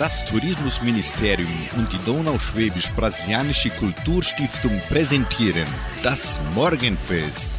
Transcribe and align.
Das 0.00 0.24
Tourismusministerium 0.24 1.52
und 1.76 1.92
die 1.92 1.98
Donauschwäbisch-Brasilianische 2.06 3.68
Kulturstiftung 3.68 4.72
präsentieren 4.88 5.66
das 6.02 6.40
Morgenfest. 6.54 7.52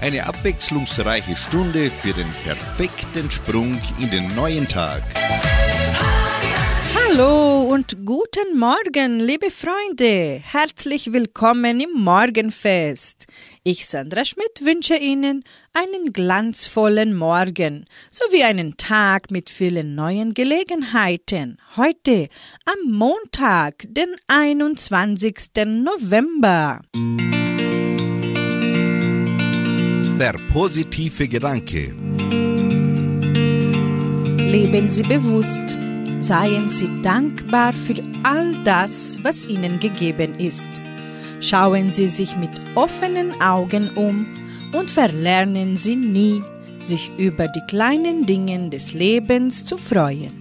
Eine 0.00 0.26
abwechslungsreiche 0.26 1.36
Stunde 1.36 1.90
für 1.90 2.14
den 2.14 2.30
perfekten 2.42 3.30
Sprung 3.30 3.78
in 4.00 4.08
den 4.10 4.34
neuen 4.34 4.66
Tag. 4.66 5.02
Hallo 6.94 7.64
und 7.64 8.06
guten 8.06 8.58
Morgen, 8.58 9.20
liebe 9.20 9.50
Freunde. 9.50 10.40
Herzlich 10.42 11.12
willkommen 11.12 11.80
im 11.80 12.02
Morgenfest. 12.02 13.26
Ich, 13.66 13.86
Sandra 13.86 14.26
Schmidt, 14.26 14.60
wünsche 14.60 14.94
Ihnen 14.94 15.42
einen 15.72 16.12
glanzvollen 16.12 17.16
Morgen 17.16 17.86
sowie 18.10 18.42
einen 18.42 18.76
Tag 18.76 19.30
mit 19.30 19.48
vielen 19.48 19.94
neuen 19.94 20.34
Gelegenheiten. 20.34 21.56
Heute 21.74 22.28
am 22.66 22.92
Montag, 22.92 23.86
den 23.88 24.14
21. 24.26 25.36
November. 25.64 26.82
Der 30.20 30.38
positive 30.52 31.26
Gedanke. 31.26 31.94
Leben 34.44 34.90
Sie 34.90 35.04
bewusst. 35.04 35.78
Seien 36.18 36.68
Sie 36.68 37.00
dankbar 37.00 37.72
für 37.72 37.94
all 38.24 38.62
das, 38.62 39.18
was 39.22 39.46
Ihnen 39.46 39.80
gegeben 39.80 40.38
ist. 40.38 40.82
Schauen 41.44 41.92
Sie 41.92 42.08
sich 42.08 42.36
mit 42.36 42.52
offenen 42.74 43.38
Augen 43.42 43.90
um 43.96 44.26
und 44.72 44.90
verlernen 44.90 45.76
Sie 45.76 45.94
nie, 45.94 46.42
sich 46.80 47.10
über 47.18 47.48
die 47.48 47.60
kleinen 47.68 48.24
Dinge 48.24 48.70
des 48.70 48.94
Lebens 48.94 49.66
zu 49.66 49.76
freuen. 49.76 50.32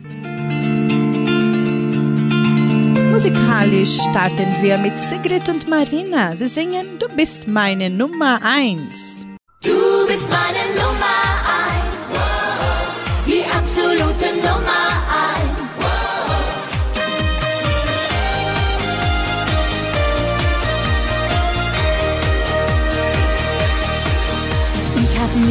Musikalisch 3.12 4.00
starten 4.10 4.48
wir 4.62 4.78
mit 4.78 4.98
Sigrid 4.98 5.50
und 5.50 5.68
Marina. 5.68 6.38
Sie 6.38 6.48
singen 6.48 6.98
Du 7.00 7.10
bist 7.18 7.50
meine 7.50 7.90
Nummer 7.90 8.40
eins. 8.42 9.26
Du 9.62 10.08
bist 10.08 10.30
meine 10.30 10.64
Nummer 10.74 11.20
eins, 11.60 12.18
die 13.28 13.44
absolute 13.44 14.38
Nummer 14.38 14.83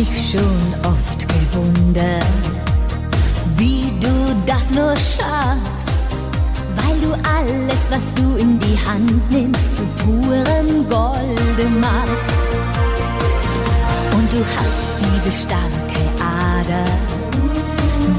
mich 0.02 0.32
schon 0.32 0.74
oft 0.84 1.26
gewundert, 1.28 2.24
wie 3.56 3.92
du 4.00 4.14
das 4.46 4.70
nur 4.70 4.94
schaffst, 4.96 6.10
weil 6.76 6.98
du 7.00 7.12
alles, 7.38 7.82
was 7.90 8.12
du 8.14 8.36
in 8.36 8.58
die 8.58 8.78
Hand 8.88 9.30
nimmst, 9.30 9.76
zu 9.76 9.82
purem 10.02 10.88
Golde 10.88 11.68
machst. 11.80 12.50
Und 14.16 14.32
du 14.32 14.40
hast 14.56 14.90
diese 15.04 15.32
starke 15.42 16.02
Ader, 16.20 16.90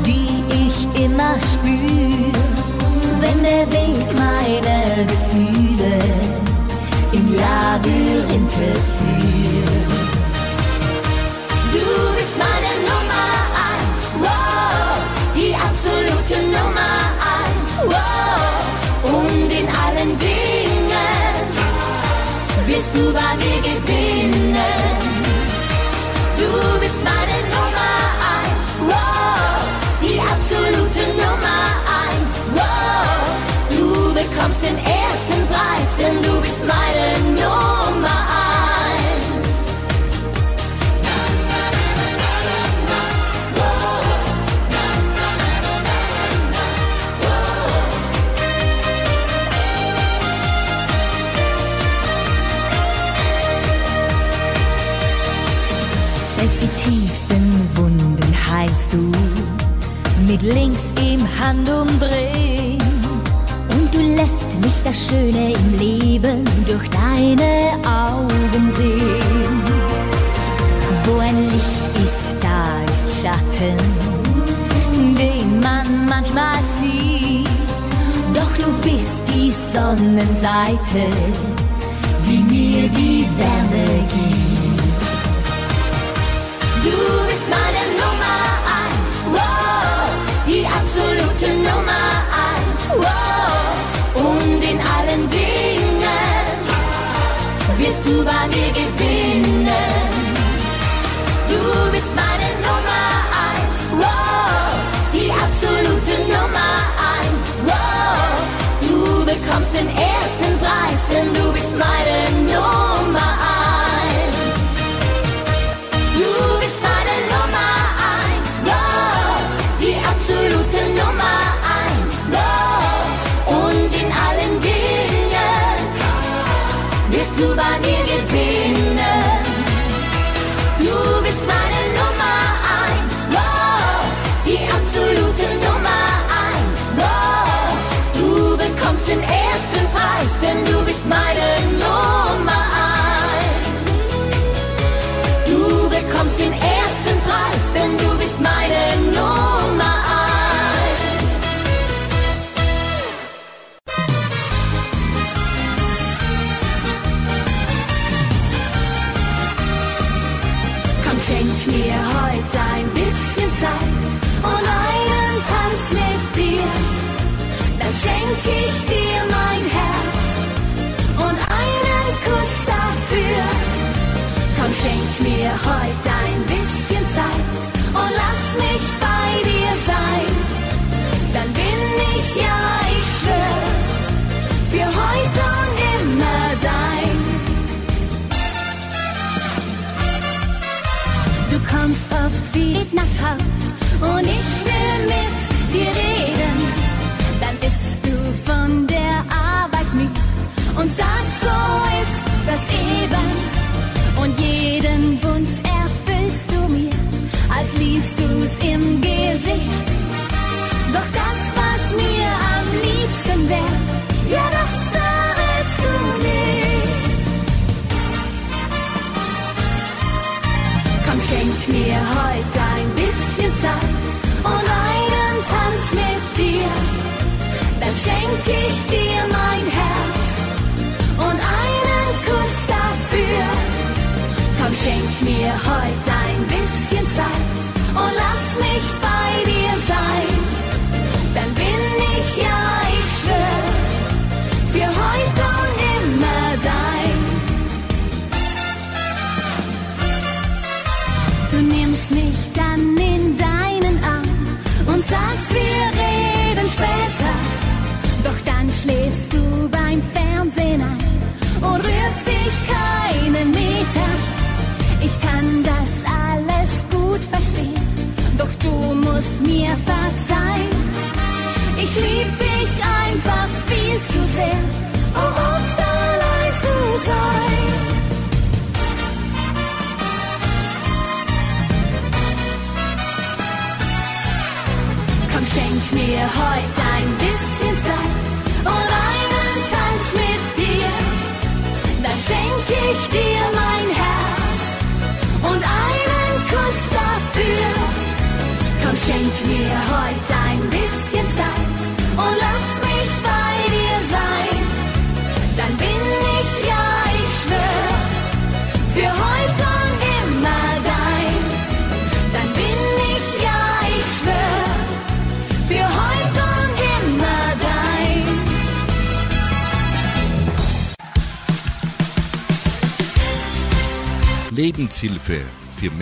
die 0.06 0.44
ich 0.64 1.03
immer 1.03 1.36
spür, 1.52 2.31
wenn 3.20 3.44
der 3.44 3.66
Weg 3.72 4.06
meiner 4.25 5.03
Gefühle 5.12 5.95
in 7.12 7.36
Labyrinthe 7.36 8.68
führt. 8.97 9.33
Im 61.44 61.48
Handumdrehen. 61.48 62.81
Und 63.70 63.94
du 63.94 64.00
lässt 64.00 64.59
mich 64.62 64.74
das 64.84 65.08
Schöne 65.08 65.54
im 65.54 65.80
Leben 65.80 66.44
durch 66.66 66.90
deine 66.90 67.72
Augen 67.86 68.72
sehen. 68.72 69.62
Wo 71.06 71.20
ein 71.20 71.44
Licht 71.44 72.03
ist, 72.03 72.36
da 72.42 72.94
ist 72.94 73.22
Schatten, 73.22 73.78
den 75.18 75.59
man 75.59 76.08
manchmal 76.08 76.59
sieht. 76.80 77.48
Doch 78.34 78.58
du 78.58 78.72
bist 78.82 79.24
die 79.34 79.52
Sonnenseite, 79.52 81.08
die 82.26 82.40
mir 82.40 82.90
die 82.90 83.28
Wärme 83.38 84.08
gibt. 84.09 84.33
Absolute 90.94 91.54
Nummer 91.58 92.06
eins, 92.30 92.86
wow. 92.98 94.24
Und 94.24 94.64
in 94.64 94.80
allen 94.80 95.28
Dingen 95.30 96.04
wirst 97.78 98.06
du 98.06 98.24
bei 98.24 98.48
mir 98.48 98.83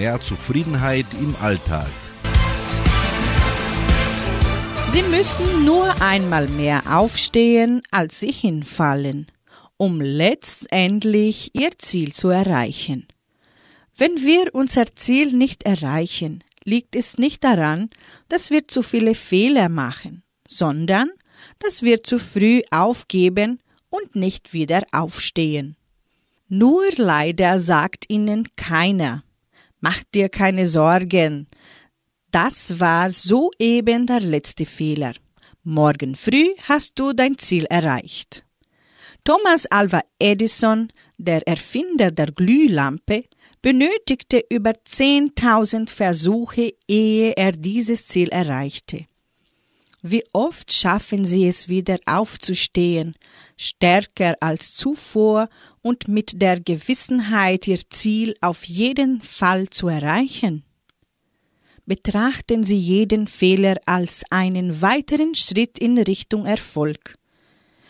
mehr 0.02 0.20
Zufriedenheit 0.20 1.06
im 1.20 1.36
Alltag. 1.42 1.92
Sie 4.88 5.04
müssen 5.04 5.64
nur 5.64 6.02
einmal 6.02 6.48
mehr 6.48 6.82
aufstehen, 6.90 7.84
als 7.92 8.20
sie 8.20 8.32
hinfallen, 8.32 9.28
um 9.78 10.02
letztendlich 10.02 11.52
ihr 11.54 11.78
Ziel 11.78 12.14
zu 12.14 12.30
erreichen. 12.30 13.10
Wenn 13.96 14.16
wir 14.24 14.56
unser 14.56 14.88
Ziel 14.96 15.38
nicht 15.38 15.62
erreichen, 15.68 16.44
liegt 16.64 16.96
es 16.96 17.20
nicht 17.20 17.44
daran, 17.44 17.92
dass 18.28 18.50
wir 18.50 18.68
zu 18.68 18.82
viele 18.82 19.14
Fehler 19.14 19.70
machen, 19.70 20.24
sondern 20.48 21.12
dass 21.60 21.84
wir 21.84 22.02
zu 22.02 22.18
früh 22.18 22.64
aufgeben 22.72 23.60
und 23.92 24.16
nicht 24.16 24.52
wieder 24.54 24.82
aufstehen. 24.92 25.76
Nur 26.48 26.86
leider 26.98 27.60
sagt 27.60 28.06
ihnen 28.10 28.48
keiner, 28.56 29.22
mach 29.82 30.04
dir 30.14 30.30
keine 30.30 30.66
Sorgen, 30.66 31.48
das 32.32 32.80
war 32.80 33.12
soeben 33.12 34.08
der 34.08 34.22
letzte 34.22 34.66
Fehler. 34.66 35.14
Morgen 35.64 36.16
früh 36.16 36.48
hast 36.68 36.98
du 36.98 37.12
dein 37.14 37.38
Ziel 37.38 37.66
erreicht. 37.66 38.46
Thomas 39.24 39.66
Alva 39.68 40.02
Edison, 40.18 40.88
der 41.18 41.46
Erfinder 41.48 42.10
der 42.10 42.28
Glühlampe, 42.28 43.26
benötigte 43.62 44.44
über 44.50 44.72
10.000 44.72 45.90
Versuche, 45.90 46.74
ehe 46.88 47.34
er 47.34 47.52
dieses 47.52 48.08
Ziel 48.08 48.30
erreichte. 48.30 49.06
Wie 50.02 50.24
oft 50.34 50.74
schaffen 50.74 51.26
sie 51.26 51.48
es 51.48 51.70
wieder 51.70 52.00
aufzustehen, 52.08 53.14
stärker 53.56 54.36
als 54.40 54.74
zuvor 54.74 55.48
und 55.82 56.08
mit 56.08 56.42
der 56.42 56.60
Gewissenheit 56.60 57.68
ihr 57.68 57.80
Ziel 57.90 58.36
auf 58.42 58.66
jeden 58.66 59.22
Fall 59.22 59.70
zu 59.70 59.88
erreichen? 59.88 60.64
Betrachten 61.86 62.64
Sie 62.64 62.78
jeden 62.78 63.28
Fehler 63.28 63.76
als 63.86 64.24
einen 64.30 64.82
weiteren 64.82 65.36
Schritt 65.36 65.80
in 65.80 65.98
Richtung 65.98 66.46
Erfolg. 66.46 67.16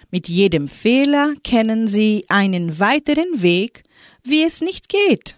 Mit 0.09 0.27
jedem 0.27 0.67
Fehler 0.67 1.33
kennen 1.43 1.87
Sie 1.87 2.25
einen 2.27 2.79
weiteren 2.79 3.41
Weg, 3.41 3.83
wie 4.23 4.43
es 4.43 4.61
nicht 4.61 4.89
geht. 4.89 5.37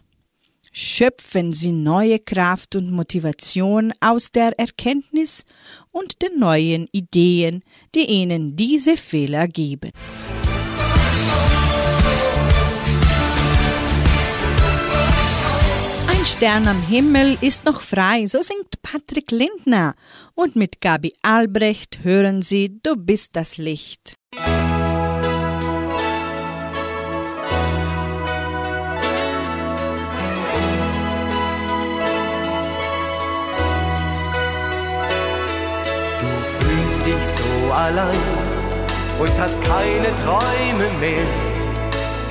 Schöpfen 0.71 1.53
Sie 1.53 1.71
neue 1.71 2.17
Kraft 2.17 2.75
und 2.75 2.89
Motivation 2.89 3.93
aus 3.99 4.31
der 4.31 4.57
Erkenntnis 4.57 5.45
und 5.91 6.23
den 6.23 6.39
neuen 6.39 6.87
Ideen, 6.91 7.63
die 7.93 8.05
Ihnen 8.09 8.55
diese 8.55 8.97
Fehler 8.97 9.47
geben. 9.47 9.91
Stern 16.43 16.67
am 16.67 16.81
Himmel 16.81 17.37
ist 17.39 17.63
noch 17.63 17.79
frei, 17.79 18.27
so 18.27 18.41
singt 18.41 18.81
Patrick 18.81 19.31
Lindner. 19.31 19.95
Und 20.35 20.57
mit 20.57 20.81
Gabi 20.81 21.13
Albrecht 21.21 21.99
hören 22.03 22.41
Sie 22.41 22.81
Du 22.83 22.97
bist 22.97 23.37
das 23.37 23.55
Licht. 23.55 24.17
Du 24.33 24.41
fühlst 36.59 37.05
dich 37.05 37.25
so 37.37 37.71
allein 37.71 38.19
und 39.17 39.39
hast 39.39 39.55
keine 39.63 40.13
Träume 40.25 40.91
mehr. 40.99 41.23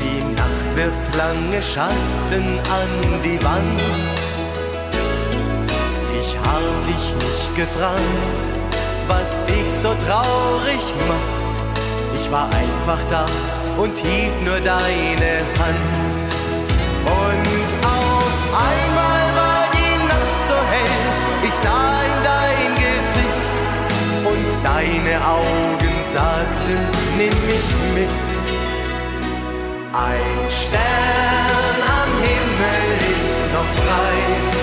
Die 0.00 0.34
Nacht 0.34 0.51
wirft 0.76 1.14
lange 1.16 1.62
Schatten 1.62 2.58
an 2.80 2.90
die 3.24 3.42
Wand. 3.44 3.82
Ich 6.20 6.36
hab 6.38 6.86
dich 6.86 7.06
nicht 7.14 7.54
gefragt, 7.56 8.44
was 9.08 9.44
dich 9.44 9.70
so 9.82 9.90
traurig 10.06 10.84
macht. 11.08 11.54
Ich 12.18 12.30
war 12.30 12.46
einfach 12.46 12.98
da 13.10 13.26
und 13.78 13.98
hielt 13.98 14.42
nur 14.44 14.60
deine 14.60 15.32
Hand. 15.60 16.26
Und 17.04 17.68
auf 17.84 18.34
einmal 18.68 19.24
war 19.40 19.64
die 19.74 19.96
Nacht 20.08 20.42
so 20.48 20.54
hell, 20.72 21.48
ich 21.48 21.54
sah 21.54 22.00
in 22.08 22.18
dein 22.30 22.72
Gesicht 22.84 23.56
und 24.24 24.64
deine 24.64 25.14
Augen 25.26 25.94
sagten, 26.12 26.78
nimm 27.18 27.36
mich 27.46 27.68
mit. 27.94 28.31
Ein 29.94 30.50
Stern 30.50 31.82
am 31.86 32.22
Himmel 32.22 32.96
ist 33.10 33.52
noch 33.52 33.84
frei. 33.84 34.61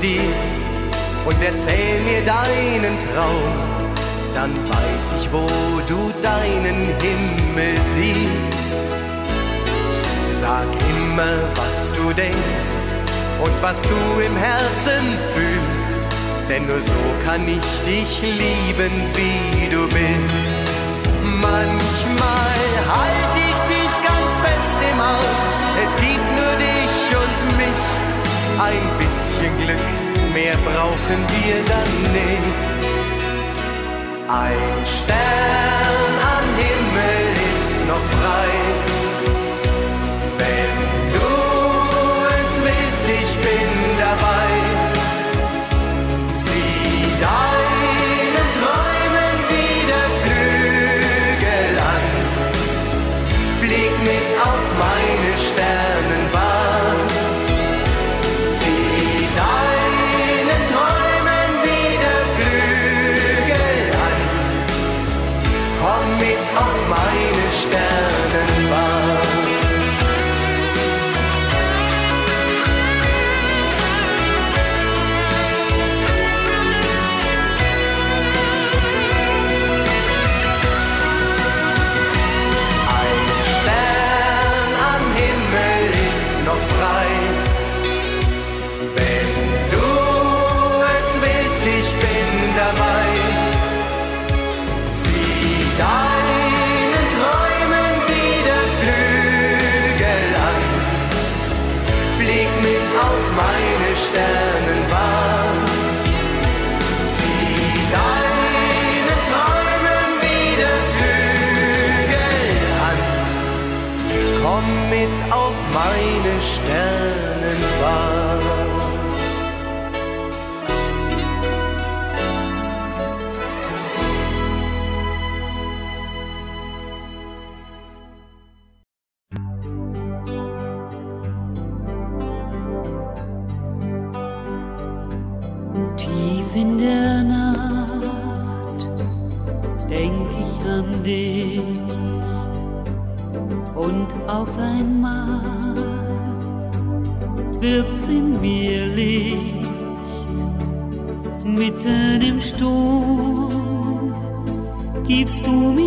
Dir 0.00 0.32
und 1.26 1.36
erzähl 1.42 2.00
mir 2.00 2.24
deinen 2.24 2.96
Traum. 2.98 3.52
dann 4.34 4.52
weiß 4.68 5.06
ich, 5.20 5.32
wo 5.32 5.46
du 5.88 6.12
deinen 6.22 6.80
Himmel 7.04 7.74
siehst. 7.94 8.70
Sag 10.40 10.68
immer, 10.88 11.36
was 11.60 11.92
du 11.96 12.12
denkst 12.14 12.88
und 13.42 13.52
was 13.60 13.82
du 13.82 14.20
im 14.24 14.36
Herzen 14.36 15.04
fühlst, 15.34 16.06
denn 16.48 16.66
nur 16.66 16.80
so 16.80 17.02
kann 17.26 17.42
ich 17.46 17.68
dich 17.84 18.22
lieben, 18.22 18.94
wie 19.18 19.68
du 19.74 19.82
bist. 19.88 20.64
Manchmal 21.42 22.62
halte 22.96 23.38
ich 23.50 23.60
dich 23.74 23.92
ganz 24.08 24.32
fest 24.44 24.78
im 24.92 25.00
Arm, 25.00 25.36
es 25.84 25.92
gibt 25.96 26.09
ein 28.62 28.82
bisschen 28.98 29.52
Glück, 29.64 30.34
mehr 30.34 30.56
brauchen 30.68 31.20
wir 31.34 31.56
dann 31.72 31.92
nicht. 32.12 32.58
Ein 34.28 34.86
Stern 34.86 36.12
am 36.36 36.46
Himmel 36.60 37.22
ist 37.52 37.72
noch 37.88 38.04
frei 38.18 38.79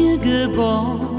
mir 0.03 0.17
Geborgenheit, 0.17 1.11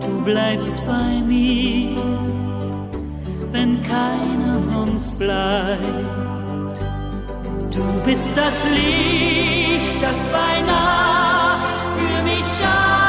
du 0.00 0.24
bleibst 0.24 0.74
bei 0.86 1.20
mir, 1.26 1.96
wenn 3.52 3.82
keiner 3.82 4.60
sonst 4.60 5.18
bleibt. 5.18 5.82
Du 7.74 7.84
bist 8.04 8.30
das 8.36 8.54
Licht, 8.74 10.02
das 10.02 10.18
bei 10.32 10.60
Nacht 10.62 11.80
für 11.96 12.22
mich 12.22 12.46
scheint. 12.58 13.01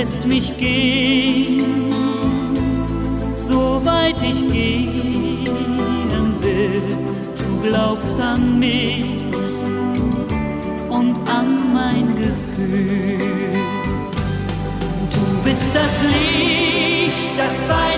lässt 0.00 0.24
mich 0.26 0.56
gehen, 0.56 1.92
so 3.34 3.82
weit 3.84 4.16
ich 4.22 4.40
gehen 4.48 6.26
will. 6.40 6.96
Du 7.38 7.68
glaubst 7.68 8.18
an 8.18 8.58
mich 8.58 9.24
und 10.88 11.16
an 11.28 11.74
mein 11.74 12.16
Gefühl. 12.16 13.18
Du 15.14 15.24
bist 15.44 15.68
das 15.74 15.94
Licht, 16.14 17.32
das 17.36 17.54
bei 17.68 17.89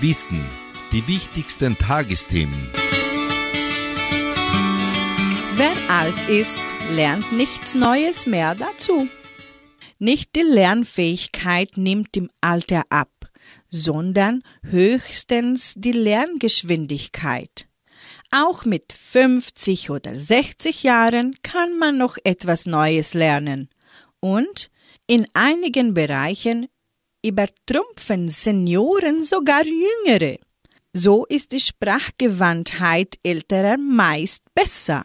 Wissen 0.00 0.44
die 0.92 1.08
wichtigsten 1.08 1.76
Tagesthemen. 1.76 2.70
Wer 5.56 5.74
alt 5.90 6.28
ist, 6.28 6.60
lernt 6.92 7.32
nichts 7.32 7.74
Neues 7.74 8.26
mehr 8.26 8.54
dazu. 8.54 9.08
Nicht 9.98 10.36
die 10.36 10.42
Lernfähigkeit 10.42 11.76
nimmt 11.76 12.16
im 12.16 12.30
Alter 12.40 12.84
ab, 12.90 13.10
sondern 13.70 14.44
höchstens 14.62 15.74
die 15.76 15.90
Lerngeschwindigkeit. 15.90 17.66
Auch 18.30 18.64
mit 18.64 18.92
50 18.92 19.90
oder 19.90 20.16
60 20.16 20.84
Jahren 20.84 21.34
kann 21.42 21.76
man 21.76 21.98
noch 21.98 22.18
etwas 22.22 22.66
Neues 22.66 23.14
lernen. 23.14 23.68
Und 24.20 24.70
in 25.08 25.26
einigen 25.34 25.92
Bereichen 25.92 26.68
übertrumpfen 27.24 28.28
Senioren 28.28 29.22
sogar 29.22 29.64
Jüngere. 29.64 30.38
So 30.92 31.26
ist 31.26 31.52
die 31.52 31.60
Sprachgewandtheit 31.60 33.16
älterer 33.22 33.76
meist 33.76 34.42
besser. 34.54 35.04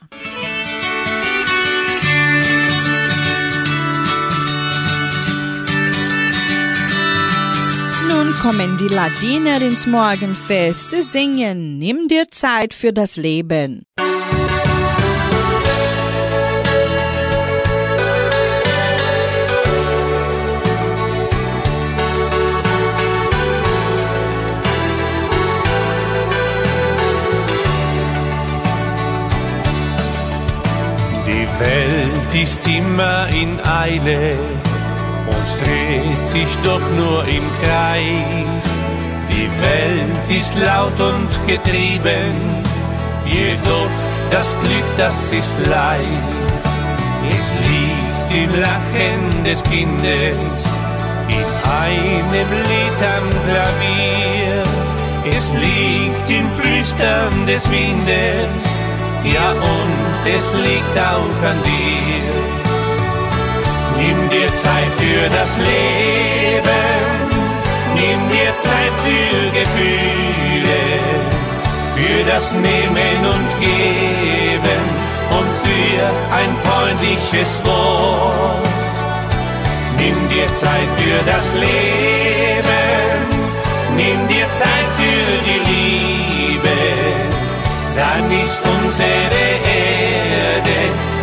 Nun 8.07 8.33
kommen 8.35 8.77
die 8.77 8.87
Ladiner 8.87 9.61
ins 9.61 9.85
Morgenfest. 9.85 10.91
Sie 10.91 11.01
singen 11.01 11.77
Nimm 11.77 12.07
dir 12.07 12.29
Zeit 12.29 12.73
für 12.73 12.93
das 12.93 13.17
Leben. 13.17 13.85
Die 31.33 31.47
Welt 31.59 32.43
ist 32.43 32.67
immer 32.67 33.27
in 33.29 33.59
Eile 33.65 34.37
und 35.25 35.65
dreht 35.65 36.27
sich 36.27 36.57
doch 36.63 36.81
nur 36.95 37.25
im 37.25 37.43
Kreis. 37.63 38.69
Die 39.31 39.49
Welt 39.59 40.29
ist 40.29 40.53
laut 40.53 40.99
und 41.01 41.29
getrieben, 41.47 42.61
jedoch 43.25 43.89
das 44.29 44.55
Glück, 44.61 44.85
das 44.95 45.31
ist 45.31 45.55
leis. 45.67 46.61
Es 47.27 47.55
liegt 47.65 48.43
im 48.43 48.61
Lachen 48.61 49.43
des 49.43 49.63
Kindes, 49.63 50.37
in 51.29 51.49
einem 51.67 52.49
Lied 52.69 52.99
am 53.17 53.27
Klavier. 53.47 54.63
Es 55.35 55.51
liegt 55.53 56.29
im 56.29 56.47
Flüstern 56.51 57.47
des 57.47 57.67
Windes, 57.71 58.72
ja 59.23 59.51
und 59.51 60.27
es 60.35 60.53
liegt 60.53 60.97
auch 60.97 61.47
an 61.47 61.57
dir. 61.63 62.33
Nimm 63.97 64.29
dir 64.29 64.55
Zeit 64.55 64.91
für 64.99 65.29
das 65.29 65.57
Leben, 65.57 66.69
nimm 67.95 68.19
dir 68.29 68.53
Zeit 68.59 68.93
für 69.03 69.59
Gefühle, 69.59 70.83
für 71.95 72.23
das 72.29 72.51
Nehmen 72.53 73.19
und 73.33 73.47
Geben 73.61 74.83
und 75.37 75.49
für 75.63 76.03
ein 76.35 76.51
freundliches 76.63 77.65
Wort. 77.65 78.67
Nimm 79.97 80.17
dir 80.29 80.51
Zeit 80.53 80.89
für 80.97 81.19
das 81.31 81.53
Leben, 81.53 82.63
nimm 83.95 84.27
dir 84.27 84.49
Zeit 84.51 84.87
für 84.97 85.31
die 85.45 85.59
Liebe, 85.71 86.12
dann 87.95 88.31
ist 88.31 88.61
unsere 88.65 89.09
Erde 89.65 90.79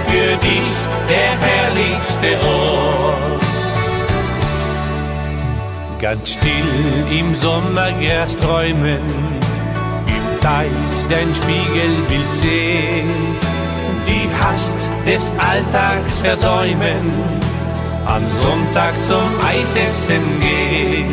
für 0.06 0.36
dich 0.36 0.76
der 1.08 1.32
herrlichste 1.46 2.46
Ort. 2.46 3.42
Ganz 6.00 6.32
still 6.32 7.18
im 7.18 7.34
Sommergras 7.34 8.36
träumen, 8.36 9.04
im 10.06 10.40
Teich 10.40 10.70
dein 11.08 11.34
Spiegelbild 11.34 12.32
sehen, 12.32 13.36
die 14.06 14.28
Hast 14.42 14.88
des 15.06 15.32
Alltags 15.38 16.18
versäumen, 16.18 17.12
am 18.06 18.22
Sonntag 18.42 18.94
zum 19.02 19.28
Eisessen 19.46 20.22
gehen, 20.40 21.06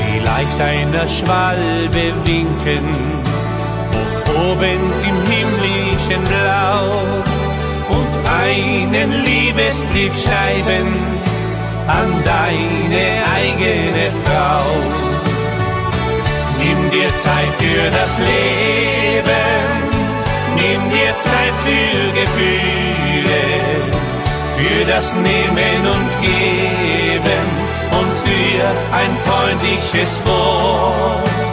vielleicht 0.00 0.60
einer 0.60 1.06
Schwalbe 1.08 2.12
winken, 2.24 3.13
oben 4.50 4.82
im 5.08 5.16
himmlischen 5.30 6.22
Blau 6.24 6.84
und 7.96 8.12
einen 8.28 9.24
Liebesbrief 9.24 10.12
schreiben 10.22 10.88
an 11.86 12.08
deine 12.24 13.06
eigene 13.38 14.10
Frau. 14.24 14.64
Nimm 16.58 16.90
dir 16.90 17.14
Zeit 17.16 17.52
für 17.58 17.90
das 17.90 18.18
Leben, 18.18 19.54
nimm 20.56 20.80
dir 20.90 21.14
Zeit 21.20 21.56
für 21.64 22.20
Gefühle, 22.20 23.44
für 24.56 24.84
das 24.86 25.14
Nehmen 25.14 25.80
und 25.94 26.08
Geben 26.22 27.46
und 27.98 28.12
für 28.24 28.64
ein 28.96 29.12
freundliches 29.24 30.26
Wort. 30.26 31.43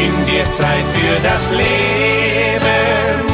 Nimm 0.00 0.26
dir 0.26 0.50
Zeit 0.50 0.86
für 0.96 1.16
das 1.22 1.50
Leben, 1.50 3.26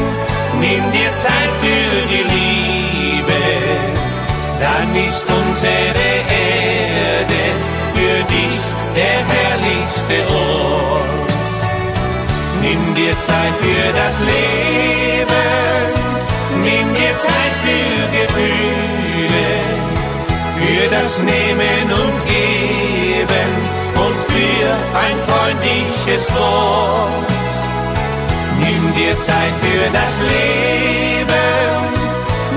nimm 0.59 0.83
dir 0.91 1.13
Zeit 1.15 1.51
für 1.61 2.07
die 2.11 2.25
Liebe, 2.35 3.43
dann 4.59 4.93
ist 5.07 5.25
unsere 5.31 6.11
Erde 6.27 7.43
für 7.95 8.17
dich 8.33 8.63
der 8.99 9.19
herrlichste 9.33 10.17
Ort. 10.35 11.31
Nimm 12.61 12.95
dir 12.95 13.17
Zeit 13.21 13.55
für 13.63 13.87
das 14.01 14.15
Leben, 14.33 15.47
nimm 16.65 16.87
dir 16.95 17.17
Zeit 17.17 17.55
für 17.63 17.97
Gefühle, 18.17 19.47
für 20.59 20.83
das 20.89 21.19
Nehmen 21.19 21.93
und 21.93 22.27
Geben 22.27 22.66
ein 25.05 25.17
freundliches 25.27 26.33
Wort. 26.35 27.29
Nimm 28.59 28.83
dir 28.95 29.19
Zeit 29.19 29.55
für 29.63 29.85
das 29.99 30.13
Leben, 30.33 31.77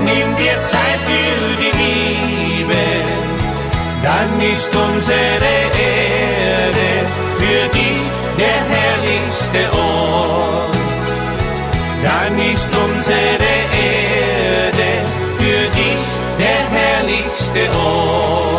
nimm 0.03 0.35
dir 0.37 0.57
Zeit 0.63 1.01
für 1.09 1.41
die 1.61 1.73
Liebe, 1.81 2.83
dann 4.03 4.31
ist 4.53 4.71
unsere 4.75 5.55
Erde 5.97 6.91
für 7.39 7.63
dich 7.77 8.01
der 8.37 8.61
herrlichste 8.73 9.61
Ort. 9.77 10.75
Dann 12.03 12.33
ist 12.53 12.71
unsere 12.85 13.53
Erde 13.93 14.91
für 15.37 15.63
dich 15.77 16.03
der 16.39 16.61
herrlichste 16.75 17.77
Ort. 17.77 18.50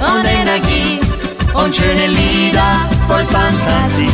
Und 0.00 0.24
Energie 0.24 1.00
und 1.54 1.74
schöne 1.74 2.06
Lieder 2.06 2.88
voll 3.06 3.24
Fantasie. 3.26 4.10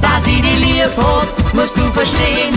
Dass 0.00 0.26
ich 0.26 0.40
die 0.40 0.56
lieb 0.64 0.96
hab, 0.96 1.54
musst 1.54 1.76
du 1.76 1.82
verstehen, 1.92 2.54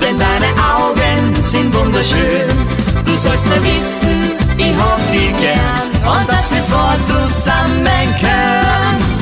denn 0.00 0.18
deine 0.18 0.50
Augen 0.74 1.44
sind 1.44 1.74
wunderschön. 1.74 2.48
Du 3.04 3.16
sollst 3.16 3.46
nur 3.46 3.62
wissen, 3.64 4.36
ich 4.56 4.74
hab 4.76 5.00
dich 5.10 5.36
gern 5.36 5.88
und 6.04 6.28
dass 6.28 6.50
wir 6.50 6.64
zwei 6.64 6.96
zusammen 7.04 8.08
können. 8.20 9.17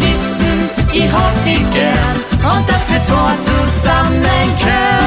Wissen, 0.00 0.70
ich 0.92 1.10
hab 1.10 1.44
dich 1.44 1.62
gern 1.72 2.16
und 2.32 2.68
dass 2.68 2.90
wir 2.90 3.02
zwei 3.04 3.34
zusammen 3.44 4.22
können. 4.60 4.98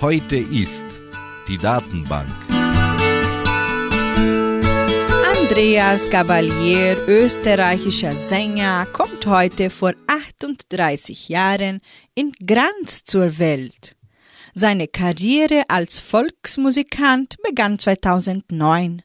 Heute 0.00 0.36
ist 0.36 0.84
die 1.48 1.58
Datenbank. 1.58 2.28
Andreas 5.50 6.08
Gabalier, 6.10 6.96
österreichischer 7.08 8.12
Sänger, 8.12 8.86
kommt 8.92 9.26
heute 9.26 9.70
vor 9.70 9.94
38 10.06 11.28
Jahren 11.28 11.80
in 12.14 12.32
Graz 12.46 13.02
zur 13.04 13.38
Welt. 13.38 13.96
Seine 14.54 14.88
Karriere 14.88 15.62
als 15.68 15.98
Volksmusikant 15.98 17.36
begann 17.42 17.78
2009. 17.78 19.02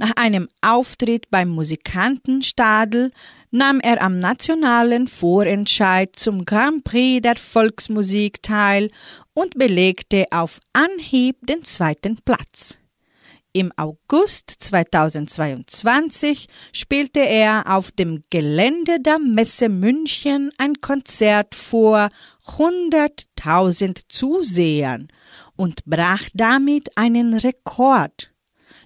Nach 0.00 0.12
einem 0.16 0.48
Auftritt 0.62 1.30
beim 1.30 1.50
Musikantenstadel 1.50 3.10
nahm 3.50 3.80
er 3.80 4.00
am 4.00 4.16
nationalen 4.16 5.06
Vorentscheid 5.06 6.16
zum 6.16 6.46
Grand 6.46 6.84
Prix 6.84 7.20
der 7.20 7.36
Volksmusik 7.36 8.42
teil 8.42 8.90
und 9.34 9.58
belegte 9.58 10.24
auf 10.30 10.58
Anhieb 10.72 11.46
den 11.46 11.64
zweiten 11.64 12.16
Platz. 12.24 12.78
Im 13.52 13.72
August 13.76 14.48
2022 14.60 16.48
spielte 16.72 17.20
er 17.20 17.64
auf 17.66 17.92
dem 17.92 18.24
Gelände 18.30 19.00
der 19.00 19.18
Messe 19.18 19.68
München 19.68 20.50
ein 20.56 20.80
Konzert 20.80 21.54
vor 21.54 22.08
100.000 22.46 24.04
Zusehern 24.08 25.08
und 25.56 25.84
brach 25.84 26.30
damit 26.32 26.96
einen 26.96 27.34
Rekord. 27.34 28.30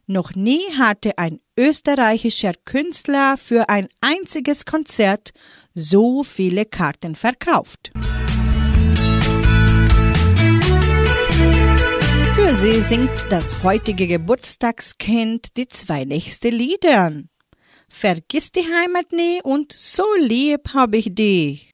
Noch 0.07 0.35
nie 0.35 0.61
hatte 0.77 1.17
ein 1.17 1.41
österreichischer 1.57 2.53
Künstler 2.67 3.37
für 3.39 3.71
ein 3.71 3.89
einziges 4.03 4.67
Konzert 4.67 5.31
so 5.73 6.23
viele 6.23 6.67
Karten 6.67 7.15
verkauft. 7.15 7.93
Für 12.35 12.55
sie 12.55 12.81
singt 12.83 13.27
das 13.31 13.63
heutige 13.63 14.07
Geburtstagskind 14.07 15.57
die 15.57 15.69
zwei 15.69 16.05
nächste 16.05 16.51
Lieder. 16.51 17.23
Vergiss 17.89 18.53
die 18.53 18.61
Heimat 18.61 19.11
nie 19.11 19.41
und 19.43 19.73
so 19.73 20.05
lieb 20.19 20.75
hab 20.75 20.95
ich 20.95 21.15
dich. 21.15 21.71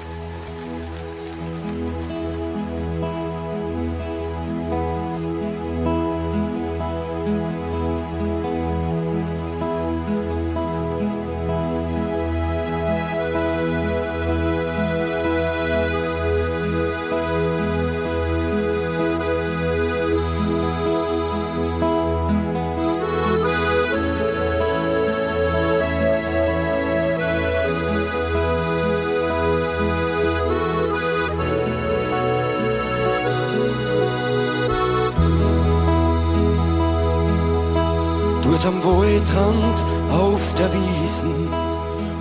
Dort 38.62 38.74
am 38.74 38.84
Waldrand 38.84 39.84
auf 40.12 40.54
der 40.54 40.68
Wiesen 40.70 41.48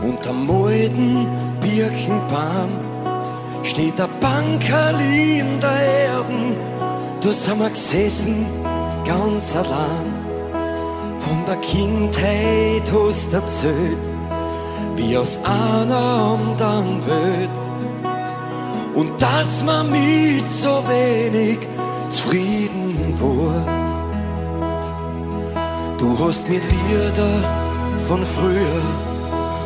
und 0.01 0.25
am 0.25 0.49
alten 0.49 1.27
Birkenbaum 1.59 2.69
steht 3.63 3.99
ein 3.99 4.09
Bankerli 4.21 5.41
in 5.41 5.59
der 5.59 6.05
Erden. 6.05 6.55
Da 7.19 7.33
sind 7.33 7.59
wir 7.59 7.69
gesessen, 7.69 8.45
ganz 9.05 9.53
allein. 9.53 10.13
Von 11.19 11.43
der 11.45 11.57
Kindheit 11.57 12.89
hast 12.89 13.33
erzählt, 13.33 14.07
wie 14.95 15.17
aus 15.17 15.39
einer 15.43 16.37
anderen 16.37 17.01
Welt. 17.05 17.49
Und 18.95 19.21
dass 19.21 19.61
man 19.65 19.91
mit 19.91 20.49
so 20.49 20.81
wenig 20.87 21.59
zufrieden 22.09 23.13
war. 23.19 23.78
Du 25.99 26.17
hast 26.17 26.47
mir 26.47 26.61
Lieder 26.61 27.43
von 28.07 28.25
früher 28.25 28.81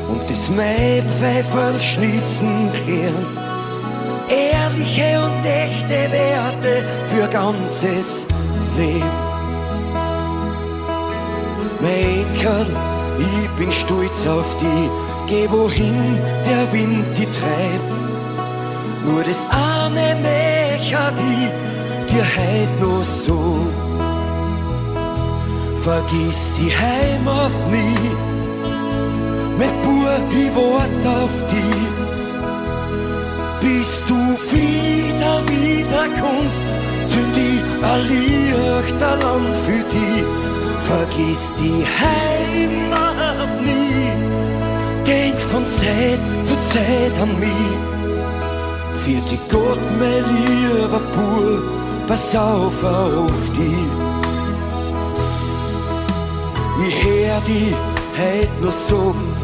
und 0.10 0.28
das 0.28 0.50
Maipfeiferl 0.50 1.80
schnitzen 1.80 2.72
gelernt. 2.74 3.38
Ehrliche 4.30 5.22
und 5.24 5.46
echte 5.46 6.12
Werte 6.12 6.84
für 7.10 7.28
ganzes 7.28 8.26
Leben. 8.76 9.12
Mein 11.82 12.26
Kerl, 12.39 12.65
ich 13.19 13.50
bin 13.60 13.72
stolz 13.72 14.26
auf 14.26 14.56
die, 14.58 14.89
geh 15.28 15.48
wohin 15.52 16.17
der 16.50 16.74
Wind 16.74 17.06
die 17.15 17.26
treibt. 17.26 17.93
Nur 19.06 19.24
das 19.24 19.46
arme 19.52 20.15
Mächer, 20.24 21.12
die 21.15 22.12
dir 22.12 22.24
heut 22.24 22.82
noch 22.82 23.04
so 23.04 23.67
vergiss 25.84 26.54
die 26.58 26.72
Heimat 26.72 27.52
nie. 27.69 28.12
Mein 29.60 29.76
Bub, 29.84 30.26
ich 30.32 30.56
wart 30.56 31.06
auf 31.22 31.36
die. 31.52 31.84
Bis 33.62 34.04
du 34.08 34.15
wieder, 34.54 35.36
wieder 35.52 36.06
kommst, 36.22 36.62
zünd 37.06 37.36
ich 37.38 37.62
ein 37.89 38.02
Lichterland 38.12 39.56
für 39.65 39.84
die. 39.93 40.24
vergiss 40.89 41.52
die 41.62 41.84
Heimat 42.02 43.50
nie. 43.62 44.12
Denk 45.06 45.39
von 45.39 45.65
Zeit 45.65 46.19
zu 46.43 46.56
Zeit 46.72 47.15
an 47.22 47.32
mich. 47.39 47.74
Für 49.04 49.22
die 49.30 49.39
Gott, 49.52 49.84
mein 50.00 50.24
lieber 50.36 51.02
Bub, 51.15 52.08
pass 52.08 52.36
auf 52.36 52.84
auf 52.84 53.39
die. 53.58 54.12
Hör 56.75 57.41
die 57.47 57.73
heut 58.17 58.62
nur 58.62 58.71
sagen, 58.71 59.36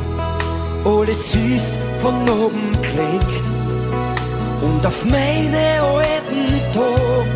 alles 0.85 1.35
ist 1.35 1.77
von 2.01 2.15
oben 2.29 2.71
klingt. 2.81 3.43
Und 4.61 4.85
auf 4.85 5.05
meine 5.05 5.81
alten 5.81 6.73
Tag 6.73 7.27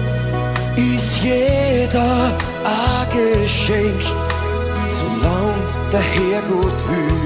ist 0.75 1.21
jeder 1.23 2.31
ein 2.63 3.07
Geschenk. 3.11 4.01
Solang 4.89 5.53
der 5.91 6.01
Herrgott 6.01 6.79
will, 6.89 7.21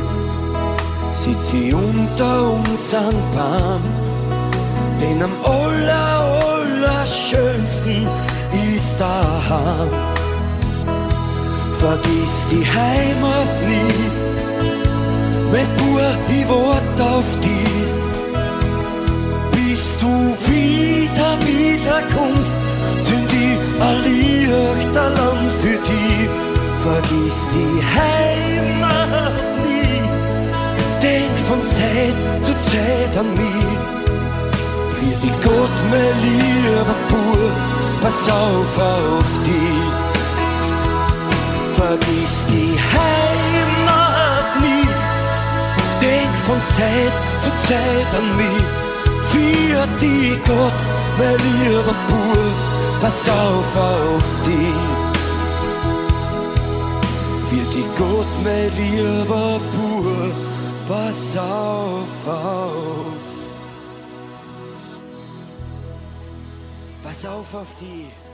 sitz 1.13 1.53
ich 1.53 1.73
unter 1.73 2.51
unseren 2.51 3.15
Baum. 3.36 3.82
Denn 4.99 5.21
am 5.21 5.32
aller, 5.43 6.41
allerschönsten 7.01 8.08
ist 8.75 8.99
daheim. 8.99 10.16
Vergiss 11.80 12.48
die 12.50 12.66
Heimat 12.66 13.52
nie, 13.68 14.10
mein 15.52 15.68
Bub, 15.78 16.18
ich 16.28 16.50
wart 16.50 17.02
auf 17.02 17.30
die. 17.44 17.68
Bis 19.52 19.96
du 20.00 20.08
wieder, 20.50 21.38
wieder 21.46 22.02
kommst, 22.16 22.56
zünd 23.04 23.32
ich 23.32 23.60
ein 23.80 23.98
Lichterland 24.06 25.52
für 25.62 25.78
die. 25.90 26.30
Vergiss 26.82 27.46
die 27.54 27.78
Heimat 27.96 29.38
nie, 29.63 30.02
denk 31.00 31.38
von 31.48 31.62
Zeit 31.62 32.18
zu 32.42 32.54
Zeit 32.54 33.13
an 33.20 33.30
mich. 33.36 33.78
Für 34.98 35.16
die 35.24 35.34
Gott, 35.44 35.76
mein 35.92 36.16
lieber 36.26 36.96
Bub, 37.10 37.52
pass 38.02 38.28
auf 38.30 38.80
auf 38.80 39.30
Vergiss 41.88 42.43
die 42.50 42.78
Heimat 42.95 44.47
nie, 44.60 44.88
denk 46.02 46.34
von 46.45 46.60
Zeit 46.62 47.15
zu 47.39 47.50
Zeit 47.65 48.10
an 48.19 48.28
mich. 48.36 48.65
Für 49.32 49.88
die 50.02 50.38
Gott, 50.45 50.80
mein 51.17 51.38
lieber 51.47 51.95
Bub, 52.10 52.56
pass 53.00 53.30
auf 53.30 53.71
auf 53.78 54.28
die. 54.45 54.73
Für 57.50 57.65
die 57.73 57.86
Gott, 57.97 58.32
mein 58.43 58.69
lieber 58.82 59.58
Bub, 59.71 60.34
pass 60.89 61.38
auf 61.38 62.28
auf. 62.28 63.23
Pass 67.02 67.26
auf 67.26 67.54
auf 67.54 67.76
die. 67.80 68.27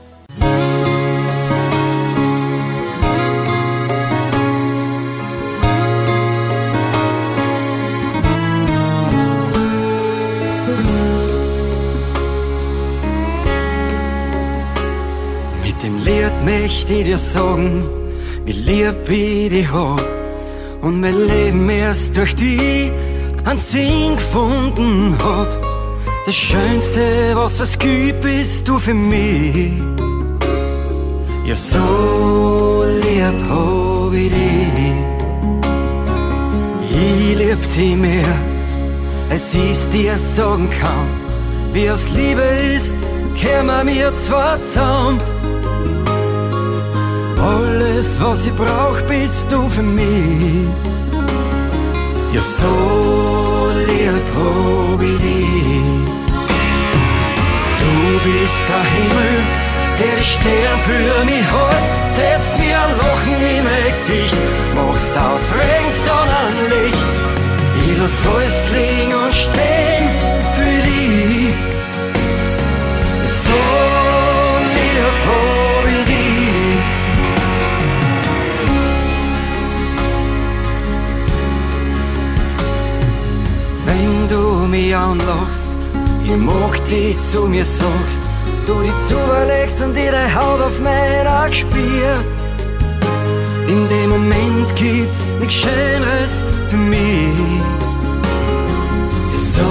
Möchte 16.44 16.94
ich 16.94 17.04
dir 17.04 17.18
sagen, 17.18 17.84
wie 18.44 18.52
lieb 18.52 19.08
ich 19.08 19.48
dich 19.50 19.72
hab. 19.72 20.04
Und 20.82 21.00
mein 21.00 21.26
Leben 21.26 21.68
erst 21.70 22.16
durch 22.16 22.34
die 22.36 22.90
einen 23.44 23.58
Sinn 23.58 24.16
gefunden 24.16 25.16
hat. 25.22 25.58
Das 26.26 26.34
Schönste, 26.34 27.32
was 27.34 27.60
es 27.60 27.78
gibt, 27.78 28.22
bist 28.22 28.66
du 28.68 28.78
für 28.78 28.94
mich. 28.94 29.72
Ja, 31.46 31.56
so 31.56 32.84
lieb 33.02 33.38
hab 33.48 34.12
ich 34.12 34.30
dich. 34.30 35.04
Ich 36.90 37.38
lieb 37.38 37.74
dich 37.74 37.96
mehr, 37.96 38.38
als 39.30 39.54
ich's 39.54 39.88
dir 39.90 40.16
sagen 40.16 40.68
kann. 40.80 41.08
Wie 41.72 41.86
es 41.86 42.08
Liebe 42.10 42.42
ist, 42.74 42.94
kämen 43.36 43.86
wir 43.86 44.16
zwar 44.16 44.62
zusammen. 44.62 45.33
Alles, 47.44 48.18
was 48.20 48.46
ich 48.46 48.54
brauch, 48.54 49.00
bist 49.08 49.52
du 49.52 49.68
für 49.68 49.82
mich. 49.82 50.66
Ja, 52.32 52.40
so 52.40 52.74
lieb 53.86 54.26
hab 54.36 55.02
ich 55.02 55.18
dich. 55.24 56.04
Du 57.82 57.94
bist 58.26 58.64
der 58.70 58.84
Himmel, 58.94 59.34
der 60.00 60.20
Stern 60.32 60.78
für 60.86 61.24
mich 61.24 61.46
hält. 61.54 61.84
Setzt 62.16 62.54
mir 62.58 62.78
ein 62.84 62.92
Lachen 63.02 63.40
im 63.56 63.66
Gesicht, 63.88 64.36
machst 64.74 65.14
aus 65.16 65.44
Regen 65.58 65.92
Sonnenlicht. 66.04 67.06
Ich 67.78 67.98
lass 67.98 68.26
alles 68.32 68.58
liegen 68.74 69.14
und 69.22 69.34
stehen 69.34 70.08
für 70.54 70.76
dich. 70.88 71.54
So 73.26 73.93
Wenn 83.94 84.28
du 84.28 84.66
mich 84.66 84.96
anlachst, 84.96 85.68
ich 86.24 86.36
mag 86.36 86.74
dich 86.88 87.16
zu 87.30 87.42
mir 87.46 87.64
sagst, 87.64 88.22
du 88.66 88.80
dich 88.82 88.98
zulegst 89.08 89.80
und 89.80 89.96
ihre 89.96 90.24
Haut 90.34 90.60
auf 90.60 90.80
meiner 90.80 91.52
spürt. 91.52 92.24
In 93.68 93.88
dem 93.88 94.10
Moment 94.10 94.68
gibt's 94.74 95.20
nichts 95.38 95.54
Schöneres 95.54 96.42
für 96.70 96.76
mich. 96.76 97.38
So 99.54 99.70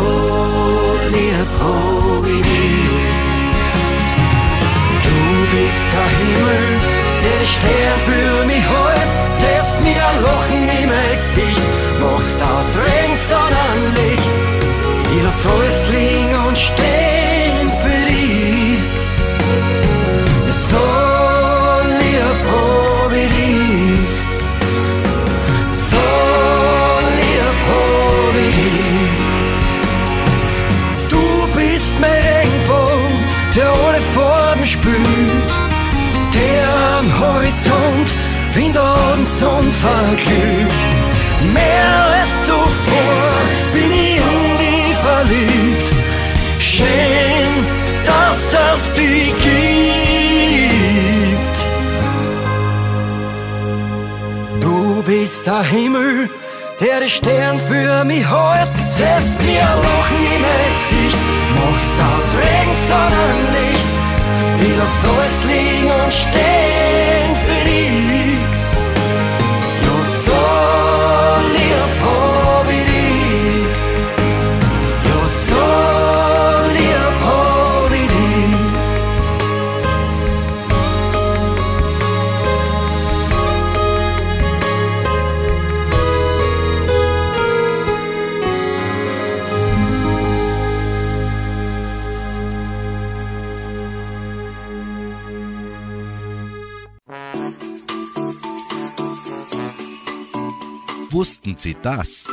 lieb 1.14 1.50
hab 1.62 2.26
ich 2.26 2.44
dich. 2.50 3.04
Du 5.06 5.20
bist 5.52 5.86
der 5.94 6.10
Himmel, 6.18 7.03
die 7.24 7.48
Stern 7.48 8.00
für 8.08 8.46
mich 8.46 8.66
hält. 8.74 9.10
Setzt 9.42 9.80
mir 9.82 10.02
ein 10.12 10.22
Lachen 10.28 10.64
im 10.82 10.92
Gesicht, 11.18 11.66
machst 12.00 12.40
aus 12.42 12.70
Regen 12.82 13.18
Sonnenlicht. 13.30 14.34
Ich 15.16 15.24
lass 15.24 15.46
alles 15.46 15.80
liegen 15.94 16.36
und 16.48 16.58
stehen 16.58 17.43
In 38.56 38.72
der 38.72 38.84
Abendsonne 38.84 39.72
verglüht. 39.72 40.80
Mehr 41.54 42.06
als 42.18 42.46
zuvor 42.46 43.34
bin 43.74 43.92
ich 43.92 44.18
in 44.18 44.58
dich 44.62 44.96
verliebt. 45.08 45.90
Schön, 46.60 47.66
dass 48.06 48.54
es 48.76 48.94
dich 48.94 49.34
gibt. 49.40 49.84
Du 54.62 55.02
bist 55.04 55.48
der 55.48 55.64
Himmel, 55.64 56.30
der 56.80 57.00
die 57.02 57.10
Stern 57.10 57.60
für 57.60 58.04
mich 58.06 58.26
hält. 58.30 58.70
Setzt 58.92 59.42
mir 59.42 59.62
ein 59.62 59.80
Lachen 59.88 60.22
im 60.36 60.46
Gesicht, 60.74 61.18
machst 61.58 61.98
aus 62.10 62.28
Regen 62.38 62.76
Sonnenlicht. 62.88 63.88
Ich 64.62 64.78
lass 64.78 65.04
alles 65.10 65.38
liegen 65.50 65.92
und 65.92 66.14
stehen 66.14 67.23
wussten 101.24 101.56
Sie 101.56 101.78
das? 101.82 102.28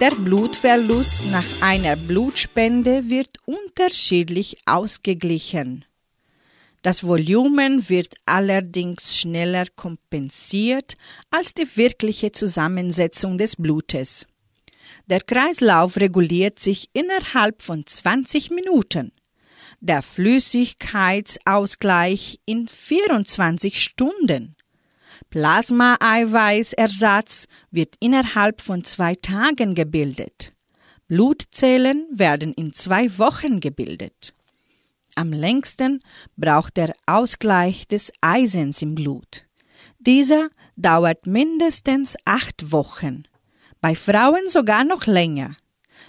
Der 0.00 0.10
Blutverlust 0.10 1.24
nach 1.26 1.44
einer 1.60 1.94
Blutspende 1.94 3.08
wird 3.08 3.38
unterschiedlich 3.44 4.58
ausgeglichen. 4.66 5.84
Das 6.82 7.04
Volumen 7.04 7.88
wird 7.88 8.16
allerdings 8.26 9.16
schneller 9.16 9.66
kompensiert 9.76 10.96
als 11.30 11.54
die 11.54 11.68
wirkliche 11.76 12.32
Zusammensetzung 12.32 13.38
des 13.38 13.54
Blutes. 13.54 14.26
Der 15.06 15.20
Kreislauf 15.20 15.96
reguliert 15.96 16.58
sich 16.58 16.90
innerhalb 16.92 17.62
von 17.62 17.86
20 17.86 18.50
Minuten. 18.50 19.12
Der 19.78 20.02
Flüssigkeitsausgleich 20.02 22.40
in 22.46 22.66
24 22.66 23.80
Stunden. 23.80 24.56
Plasmaeiweißersatz 25.30 27.46
wird 27.70 27.94
innerhalb 28.00 28.60
von 28.60 28.84
zwei 28.84 29.14
Tagen 29.14 29.74
gebildet. 29.74 30.52
Blutzellen 31.06 32.06
werden 32.12 32.52
in 32.52 32.72
zwei 32.72 33.16
Wochen 33.18 33.60
gebildet. 33.60 34.34
Am 35.14 35.32
längsten 35.32 36.02
braucht 36.36 36.76
der 36.76 36.94
Ausgleich 37.06 37.88
des 37.88 38.12
Eisens 38.20 38.82
im 38.82 38.94
Blut. 38.94 39.46
Dieser 39.98 40.48
dauert 40.76 41.26
mindestens 41.26 42.16
acht 42.24 42.72
Wochen, 42.72 43.24
bei 43.80 43.94
Frauen 43.94 44.48
sogar 44.48 44.84
noch 44.84 45.06
länger. 45.06 45.56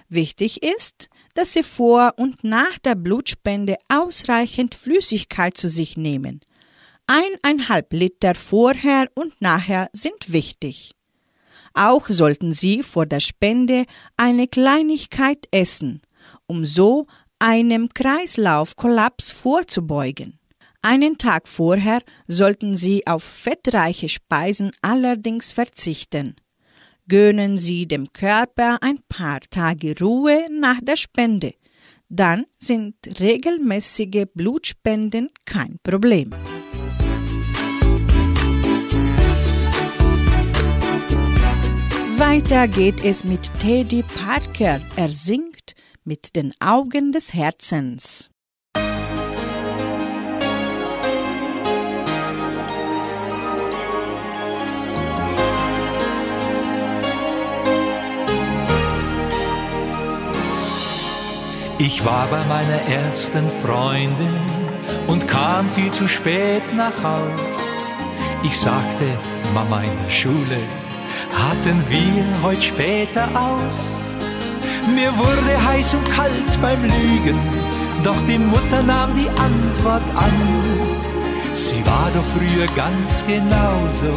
Wichtig 0.07 0.63
ist, 0.63 1.10
dass 1.34 1.53
sie 1.53 1.63
vor 1.63 2.13
und 2.17 2.43
nach 2.43 2.77
der 2.79 2.95
Blutspende 2.95 3.77
ausreichend 3.88 4.75
Flüssigkeit 4.75 5.57
zu 5.57 5.67
sich 5.67 5.97
nehmen. 5.97 6.41
Eineinhalb 7.13 7.91
Liter 7.91 8.36
vorher 8.36 9.06
und 9.15 9.41
nachher 9.41 9.89
sind 9.91 10.32
wichtig. 10.32 10.93
Auch 11.74 12.08
sollten 12.08 12.54
Sie 12.54 12.84
vor 12.84 13.06
der 13.06 13.19
Spende 13.19 13.84
eine 14.15 14.47
Kleinigkeit 14.47 15.45
essen, 15.52 16.02
um 16.47 16.63
so 16.63 17.08
einem 17.38 17.89
Kreislaufkollaps 17.89 19.30
vorzubeugen. 19.32 20.39
Einen 20.82 21.17
Tag 21.17 21.50
vorher 21.50 22.02
sollten 22.30 22.78
Sie 22.78 23.06
auf 23.06 23.24
fettreiche 23.24 24.08
Speisen 24.08 24.71
allerdings 24.82 25.52
verzichten. 25.52 26.38
Gönnen 27.10 27.58
Sie 27.58 27.89
dem 27.89 28.13
Körper 28.13 28.78
ein 28.82 29.00
paar 29.10 29.41
Tage 29.50 30.00
Ruhe 30.00 30.47
nach 30.50 30.80
der 30.82 30.95
Spende. 30.95 31.56
Dann 32.08 32.45
sind 32.54 32.95
regelmäßige 33.19 34.28
Blutspenden 34.34 35.28
kein 35.43 35.78
Problem. 35.84 36.34
Weiter 42.21 42.67
geht 42.67 43.03
es 43.03 43.23
mit 43.23 43.51
Teddy 43.57 44.03
Parker. 44.03 44.79
Er 44.95 45.10
singt 45.10 45.73
mit 46.03 46.36
den 46.36 46.53
Augen 46.60 47.12
des 47.12 47.34
Herzens. 47.34 48.29
Ich 61.79 62.05
war 62.05 62.27
bei 62.27 62.45
meiner 62.45 62.81
ersten 62.88 63.49
Freundin 63.49 64.39
und 65.07 65.27
kam 65.27 65.67
viel 65.69 65.89
zu 65.89 66.07
spät 66.07 66.62
nach 66.75 67.01
Haus. 67.01 67.67
Ich 68.43 68.55
sagte, 68.60 69.05
Mama 69.55 69.81
in 69.81 70.03
der 70.05 70.12
Schule, 70.12 70.60
hatten 71.34 71.82
wir 71.89 72.24
heute 72.44 72.62
später 72.62 73.28
aus. 73.36 74.02
Mir 74.94 75.12
wurde 75.17 75.65
heiß 75.67 75.94
und 75.94 76.12
kalt 76.12 76.62
beim 76.62 76.82
Lügen, 76.84 77.39
doch 78.04 78.22
die 78.24 78.39
Mutter 78.39 78.82
nahm 78.82 79.13
die 79.13 79.30
Antwort 79.30 80.04
an. 80.15 80.34
Sie 81.54 81.86
war 81.86 82.10
doch 82.15 82.26
früher 82.36 82.67
ganz 82.76 83.24
genauso, 83.26 84.13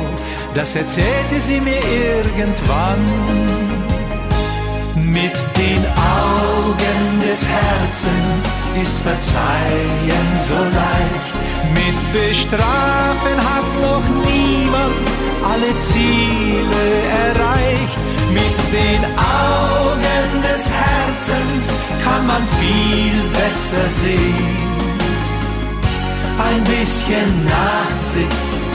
das 0.55 0.74
erzählte 0.74 1.40
sie 1.40 1.61
mir 1.61 1.81
irgendwann. 1.85 3.05
Mit 4.94 5.37
den 5.57 5.85
Augen 6.22 7.20
des 7.20 7.46
Herzens 7.46 8.44
ist 8.81 9.00
Verzeihen 9.00 10.29
so 10.38 10.55
leicht. 10.55 11.35
Mit 11.74 12.12
Bestrafen 12.12 13.38
hat 13.38 13.68
noch 13.83 14.24
niemand 14.24 14.43
alle 15.50 15.76
Ziele 15.78 16.85
erreicht. 17.24 17.98
Mit 18.33 18.57
den 18.72 19.02
Augen 19.16 20.42
des 20.42 20.70
Herzens 20.70 21.74
kann 22.02 22.26
man 22.26 22.42
viel 22.61 23.16
besser 23.33 23.88
sehen. 23.88 24.74
Ein 26.38 26.64
bisschen 26.64 27.44
Nachsicht, 27.44 28.72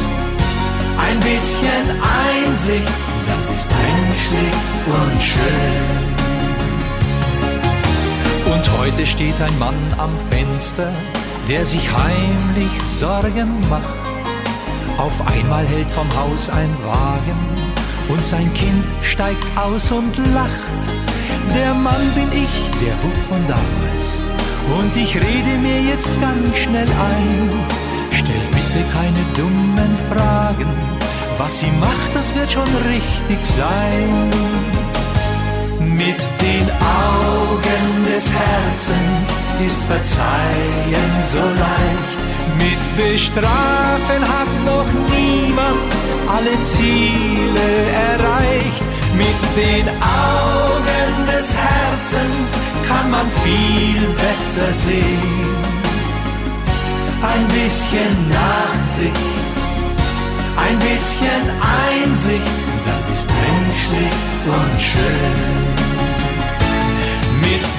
ein 0.98 1.20
bisschen 1.20 1.86
Einsicht, 2.26 2.94
das 3.28 3.50
ist 3.50 3.70
menschlich 3.70 4.56
und 4.88 5.22
schön. 5.22 6.20
Und 8.54 8.80
heute 8.80 9.06
steht 9.06 9.40
ein 9.42 9.60
Mann 9.60 9.76
am 9.98 10.18
Fenster, 10.32 10.92
der 11.50 11.66
sich 11.66 11.86
heimlich 11.92 12.82
Sorgen 12.82 13.60
macht. 13.70 14.09
Auf 15.00 15.14
einmal 15.34 15.66
hält 15.66 15.90
vom 15.90 16.10
Haus 16.18 16.50
ein 16.50 16.70
Wagen 16.84 17.40
und 18.10 18.24
sein 18.24 18.54
Kind 18.54 18.84
steigt 19.02 19.46
aus 19.56 19.94
und 19.94 20.18
lacht. 20.34 20.82
Der 21.56 21.74
Mann 21.74 22.06
bin 22.16 22.28
ich, 22.34 22.70
der 22.86 22.96
Bub 23.02 23.16
von 23.30 23.42
damals. 23.48 24.18
Und 24.78 24.96
ich 24.98 25.16
rede 25.16 25.58
mir 25.62 25.82
jetzt 25.84 26.20
ganz 26.20 26.58
schnell 26.58 26.88
ein. 26.88 27.50
Stell 28.12 28.46
bitte 28.52 28.84
keine 28.92 29.24
dummen 29.38 29.98
Fragen. 30.12 30.68
Was 31.38 31.60
sie 31.60 31.72
macht, 31.80 32.14
das 32.14 32.36
wird 32.36 32.52
schon 32.52 32.68
richtig 32.92 33.40
sein. 33.46 34.30
Mit 35.80 36.20
den 36.42 36.69
Augen 37.00 38.06
des 38.06 38.32
Herzens 38.32 39.28
ist 39.66 39.84
Verzeihen 39.86 41.12
so 41.24 41.40
leicht. 41.40 42.20
Mit 42.64 42.82
Bestrafen 42.98 44.22
hat 44.34 44.52
noch 44.66 44.90
niemand 45.16 45.90
alle 46.28 46.62
Ziele 46.62 47.70
erreicht. 48.10 48.84
Mit 49.16 49.40
den 49.56 49.88
Augen 49.88 51.16
des 51.32 51.54
Herzens 51.56 52.58
kann 52.88 53.10
man 53.12 53.28
viel 53.44 54.02
besser 54.16 54.72
sehen. 54.74 55.50
Ein 57.22 57.46
bisschen 57.48 58.14
Nachsicht, 58.30 59.56
ein 60.66 60.80
bisschen 60.80 61.44
Einsicht, 61.92 62.54
das 62.86 63.10
ist 63.10 63.30
menschlich 63.30 64.16
und 64.48 64.82
schön. 64.82 65.69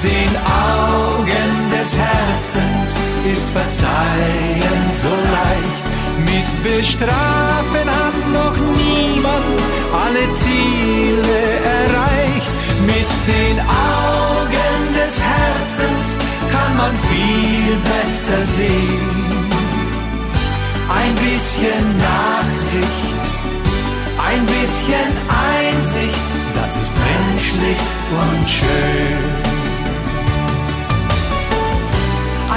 Den 0.03 0.35
Augen 0.37 1.69
des 1.71 1.95
Herzens 1.95 2.95
ist 3.31 3.51
Verzeihen 3.51 4.83
so 4.91 5.09
leicht. 5.09 5.85
Mit 6.17 6.63
Bestrafen 6.63 7.87
hat 7.87 8.19
noch 8.33 8.57
niemand 8.77 9.61
alle 9.93 10.27
Ziele 10.31 11.41
erreicht. 11.77 12.51
Mit 12.87 13.09
den 13.27 13.59
Augen 13.59 14.93
des 14.95 15.21
Herzens 15.21 16.17
kann 16.51 16.77
man 16.77 16.93
viel 16.97 17.75
besser 17.91 18.41
sehen. 18.41 19.21
Ein 20.89 21.13
bisschen 21.15 21.97
Nachsicht, 21.97 23.23
ein 24.17 24.45
bisschen 24.47 25.11
Einsicht, 25.53 26.23
das 26.55 26.75
ist 26.81 26.93
menschlich 26.97 27.77
und 28.19 28.49
schön. 28.49 29.50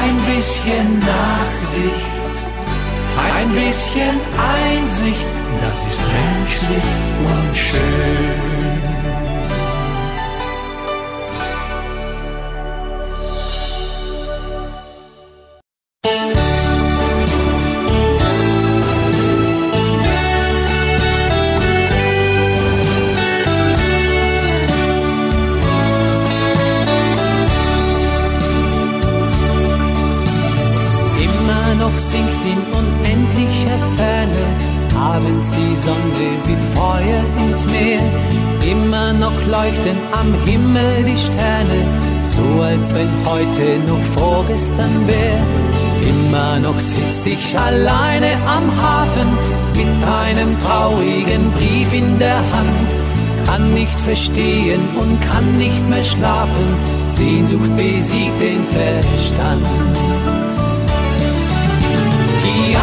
Ein 0.04 0.16
bisschen 0.16 0.98
Nachsicht, 0.98 2.44
ein 3.16 3.48
bisschen 3.48 4.20
Einsicht, 4.36 5.26
das 5.62 5.78
ist 5.86 6.02
menschlich 6.02 6.84
und 7.24 7.56
schön. 7.56 8.53
Leuchten 39.84 39.96
am 40.12 40.34
Himmel 40.44 41.04
die 41.04 41.16
Sterne, 41.16 41.84
so 42.24 42.62
als 42.62 42.94
wenn 42.94 43.08
heute 43.26 43.78
noch 43.86 44.20
vorgestern 44.20 45.06
wär. 45.06 46.08
Immer 46.08 46.58
noch 46.60 46.78
sitz 46.80 47.26
ich 47.26 47.58
alleine 47.58 48.32
am 48.46 48.82
Hafen 48.82 49.28
mit 49.74 50.08
einem 50.08 50.58
traurigen 50.60 51.50
Brief 51.52 51.92
in 51.92 52.18
der 52.18 52.36
Hand. 52.36 52.94
Kann 53.46 53.74
nicht 53.74 53.98
verstehen 54.00 54.80
und 54.98 55.20
kann 55.20 55.58
nicht 55.58 55.88
mehr 55.88 56.04
schlafen, 56.04 56.66
Sehnsucht 57.12 57.76
besiegt 57.76 58.40
den 58.40 58.66
Verstand. 58.70 59.66
Ti 62.42 62.76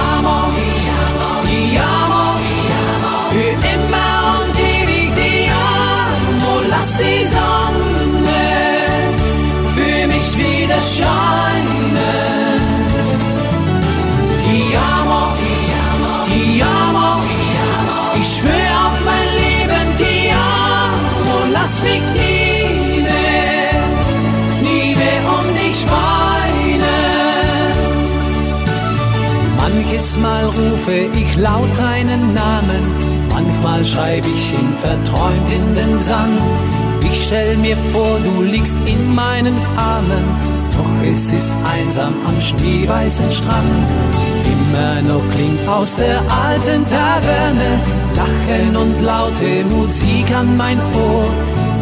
die 7.04 7.26
Sonne 7.36 8.46
für 9.76 10.08
mich 10.14 10.30
wieder 10.38 10.80
scheinen. 10.96 12.62
Ti 14.44 14.60
amo, 14.94 15.22
ti 16.26 16.62
amo, 16.62 17.10
ich 18.20 18.28
schwör 18.38 18.72
auf 18.86 18.98
mein 19.10 19.28
Leben, 19.44 19.88
ti 19.98 20.16
amo. 20.32 21.36
Lass 21.54 21.82
mich 21.84 22.06
nie 22.20 23.02
mehr, 23.02 23.80
nie 24.66 24.96
mehr 25.02 25.24
um 25.38 25.48
dich 25.62 25.80
weinen. 25.96 26.82
Manches 29.58 30.18
Mal 30.20 30.46
rufe 30.46 30.98
ich 31.22 31.36
laut 31.38 31.78
deinen 31.78 32.34
Namen, 32.34 32.84
manchmal 33.34 33.84
schreibe 33.86 34.28
ich 34.28 34.54
ihn 34.54 34.74
verträumt 34.82 35.50
in 35.52 35.76
den 35.76 35.98
Sand. 35.98 36.42
Ich 37.12 37.26
stell 37.26 37.58
mir 37.58 37.78
vor, 37.92 38.18
du 38.24 38.44
liegst 38.44 38.76
in 38.86 39.14
meinen 39.14 39.56
Armen, 39.76 40.26
doch 40.78 41.12
es 41.12 41.32
ist 41.34 41.52
einsam 41.76 42.14
am 42.26 42.42
schneeweißen 42.42 43.32
Strand. 43.32 43.88
Immer 44.46 45.02
noch 45.14 45.24
klingt 45.36 45.68
aus 45.68 45.96
der 45.96 46.22
alten 46.30 46.86
Taverne 46.88 47.80
Lachen 48.16 48.76
und 48.76 49.02
laute 49.02 49.64
Musik 49.70 50.30
an 50.34 50.56
mein 50.58 50.80
Ohr. 50.80 51.30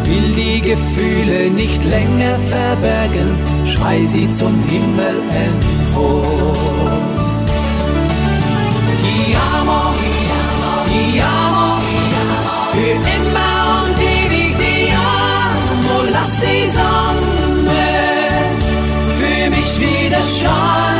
Will 0.04 0.34
die 0.34 0.60
Gefühle 0.60 1.50
nicht 1.50 1.84
länger 1.84 2.36
verbergen, 2.50 3.30
schrei 3.66 4.06
sie 4.06 4.30
zum 4.30 4.54
Himmel 4.68 5.16
empor. 5.46 6.22
Ti 9.02 9.36
amo, 9.54 9.94
ti 10.86 11.20
amo, 11.20 11.78
für 12.72 12.94
immer 13.16 13.84
und 13.84 13.98
ewig 14.00 14.39
Lass 16.30 16.38
die 16.38 16.70
Sonne 16.70 17.90
für 19.18 19.50
mich 19.50 19.80
wieder 19.80 20.22
scheinen. 20.22 20.99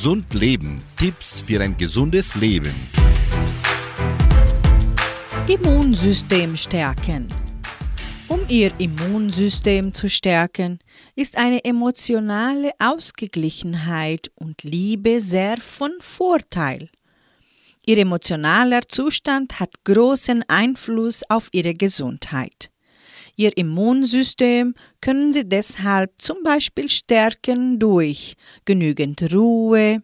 Gesund 0.00 0.32
leben. 0.32 0.82
Tipps 0.96 1.42
für 1.42 1.60
ein 1.60 1.76
gesundes 1.76 2.34
Leben. 2.34 2.72
Immunsystem 5.46 6.56
stärken. 6.56 7.28
Um 8.26 8.40
Ihr 8.48 8.72
Immunsystem 8.78 9.92
zu 9.92 10.08
stärken, 10.08 10.78
ist 11.16 11.36
eine 11.36 11.62
emotionale 11.66 12.70
Ausgeglichenheit 12.78 14.30
und 14.36 14.62
Liebe 14.62 15.20
sehr 15.20 15.58
von 15.58 15.92
Vorteil. 16.00 16.88
Ihr 17.84 17.98
emotionaler 17.98 18.88
Zustand 18.88 19.60
hat 19.60 19.84
großen 19.84 20.44
Einfluss 20.48 21.24
auf 21.28 21.50
Ihre 21.52 21.74
Gesundheit. 21.74 22.70
Ihr 23.40 23.56
Immunsystem 23.56 24.74
können 25.00 25.32
Sie 25.32 25.48
deshalb 25.48 26.20
zum 26.20 26.42
Beispiel 26.42 26.90
stärken 26.90 27.78
durch 27.78 28.34
genügend 28.66 29.32
Ruhe, 29.32 30.02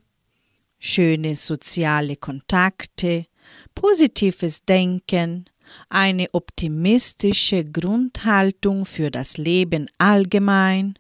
schöne 0.78 1.37
soziale 1.37 2.16
Kontakte, 2.16 3.26
positives 3.74 4.64
Denken, 4.64 5.45
eine 5.91 6.28
optimistische 6.32 7.62
Grundhaltung 7.62 8.87
für 8.87 9.11
das 9.11 9.37
Leben 9.37 9.91
allgemein, 9.99 10.95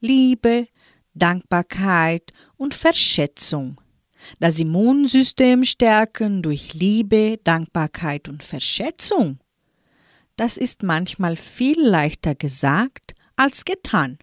Liebe, 0.00 0.66
Dankbarkeit 1.14 2.32
und 2.56 2.74
Verschätzung. 2.74 3.80
Das 4.40 4.58
Immunsystem 4.58 5.64
stärken 5.64 6.42
durch 6.42 6.74
Liebe, 6.74 7.38
Dankbarkeit 7.44 8.28
und 8.28 8.42
Verschätzung. 8.42 9.38
Das 10.38 10.56
ist 10.56 10.84
manchmal 10.84 11.36
viel 11.36 11.84
leichter 11.84 12.36
gesagt 12.36 13.16
als 13.34 13.64
getan. 13.64 14.18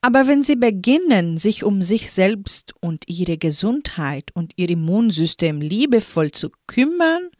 Aber 0.00 0.26
wenn 0.26 0.42
Sie 0.42 0.56
beginnen, 0.56 1.38
sich 1.38 1.62
um 1.62 1.80
sich 1.80 2.10
selbst 2.10 2.74
und 2.80 3.04
Ihre 3.06 3.38
Gesundheit 3.38 4.32
und 4.34 4.54
Ihr 4.56 4.68
Immunsystem 4.70 5.60
liebevoll 5.60 6.32
zu 6.32 6.50
kümmern, 6.66 7.30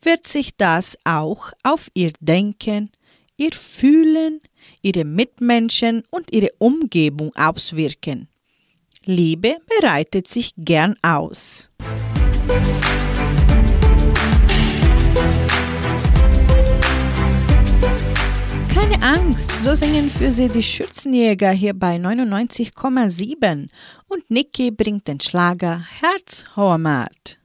wird 0.00 0.28
sich 0.28 0.56
das 0.56 0.98
auch 1.02 1.50
auf 1.64 1.88
Ihr 1.94 2.12
Denken, 2.20 2.92
Ihr 3.36 3.52
Fühlen, 3.52 4.40
Ihre 4.80 5.04
Mitmenschen 5.04 6.04
und 6.10 6.32
Ihre 6.32 6.50
Umgebung 6.58 7.34
auswirken. 7.34 8.28
Liebe 9.04 9.56
bereitet 9.80 10.28
sich 10.28 10.52
gern 10.56 10.94
aus. 11.02 11.70
Keine 18.90 19.02
Angst, 19.02 19.54
so 19.54 19.74
singen 19.74 20.08
für 20.10 20.30
Sie 20.30 20.48
die 20.48 20.62
Schürzenjäger 20.62 21.50
hier 21.50 21.74
bei 21.74 21.96
99,7 21.96 23.68
und 24.06 24.30
Niki 24.30 24.70
bringt 24.70 25.06
den 25.08 25.20
Schlager 25.20 25.82
Herzhormat. 26.00 27.38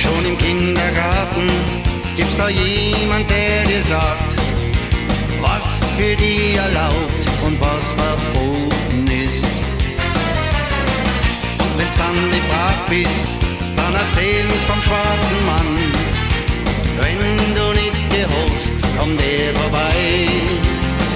Schon 0.00 0.26
im 0.26 0.38
Kindergarten 0.38 1.50
gibt's 2.14 2.36
da 2.36 2.48
jemand, 2.48 3.28
der 3.28 3.64
dir 3.64 3.82
sagt, 3.82 4.32
was 5.40 5.64
für 5.96 6.14
die 6.14 6.54
erlaubt 6.56 7.26
und 7.44 7.60
was 7.60 8.01
Nicht 12.30 12.48
brav 12.48 12.78
bist, 12.88 13.30
dann 13.76 13.94
erzähl's 13.94 14.64
vom 14.66 14.80
schwarzen 14.82 15.40
Mann. 15.46 15.70
Wenn 17.00 17.54
du 17.54 17.72
nicht 17.80 18.10
gehorchst, 18.10 18.74
kommt 18.98 19.20
der 19.20 19.54
vorbei. 19.54 20.26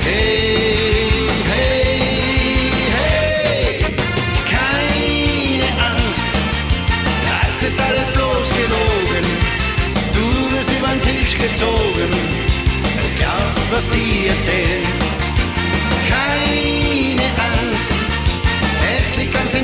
Hey, 0.05 1.29
hey, 1.53 2.01
hey, 2.97 3.85
keine 4.55 5.67
Angst, 5.91 6.31
das 7.31 7.55
ist 7.69 7.79
alles 7.81 8.09
bloß 8.17 8.47
gelogen. 8.61 9.27
Du 10.17 10.27
wirst 10.53 10.71
über 10.79 10.93
was 13.71 13.89
die 13.91 14.29
erzählen. 14.29 14.85
Keine 16.09 17.27
Angst, 17.53 17.93
es 18.95 19.19
liegt 19.19 19.35
ganz 19.35 19.55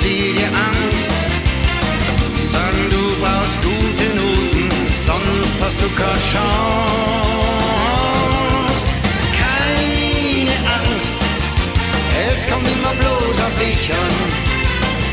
sie 0.00 0.32
dir 0.32 0.50
Angst. 0.68 1.12
Sagen, 2.52 2.82
du 2.90 3.02
brauchst 3.22 3.58
gute 3.62 4.06
Noten, 4.18 4.68
sonst 5.06 5.56
hast 5.62 5.78
du 5.82 5.88
keine 6.00 6.22
Chance. 6.32 6.50
Keine 9.44 10.56
Angst, 10.78 11.18
es 12.28 12.40
kommt 12.50 12.66
immer 12.66 12.94
bloß 13.00 13.36
auf 13.46 13.54
dich 13.58 13.84
an, 14.04 14.14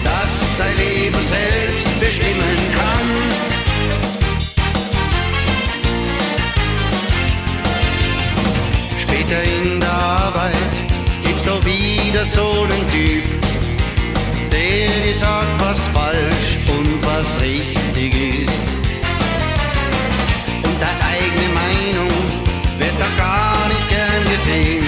dass 0.07 0.33
dein 0.57 0.75
Leben 0.77 1.21
selbst 1.35 1.99
bestimmen 1.99 2.57
kannst. 2.79 3.47
Später 9.03 9.39
in 9.43 9.79
der 9.79 9.97
Arbeit 10.25 10.73
gibt's 11.23 11.45
doch 11.45 11.63
wieder 11.65 12.25
so 12.25 12.63
einen 12.63 12.85
Typ, 12.91 13.25
sagt, 15.27 15.61
was 15.61 15.79
falsch 15.97 16.49
und 16.75 16.89
was 17.09 17.27
richtig 17.41 18.11
ist. 18.43 18.63
Und 20.67 20.77
deine 20.83 21.03
eigene 21.13 21.49
Meinung 21.63 22.13
wird 22.81 22.95
da 23.03 23.09
gar 23.25 23.59
nicht 23.71 23.87
gern 23.95 24.23
gesehen. 24.33 24.85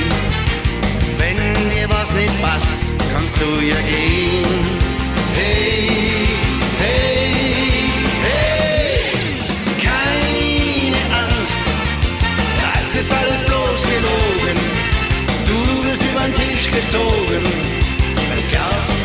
Wenn 1.22 1.40
dir 1.72 1.88
was 1.90 2.10
nicht 2.20 2.36
passt, 2.42 2.82
kannst 3.14 3.36
du 3.42 3.50
ja 3.72 3.80
gehen. 3.94 4.49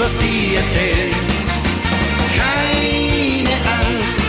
Was 0.05 0.16
die 0.18 0.55
erzählen. 0.57 1.12
Keine 2.40 3.57
Angst, 3.80 4.20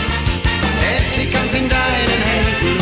es 0.94 1.08
liegt 1.18 1.32
ganz 1.34 1.52
in 1.52 1.68
deinen 1.68 2.20
Händen. 2.30 2.72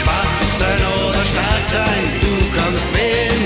Schwach 0.00 0.34
sein 0.58 0.80
oder 1.02 1.22
stark 1.32 1.64
sein, 1.76 2.02
du 2.24 2.32
kannst 2.56 2.88
wählen. 2.98 3.42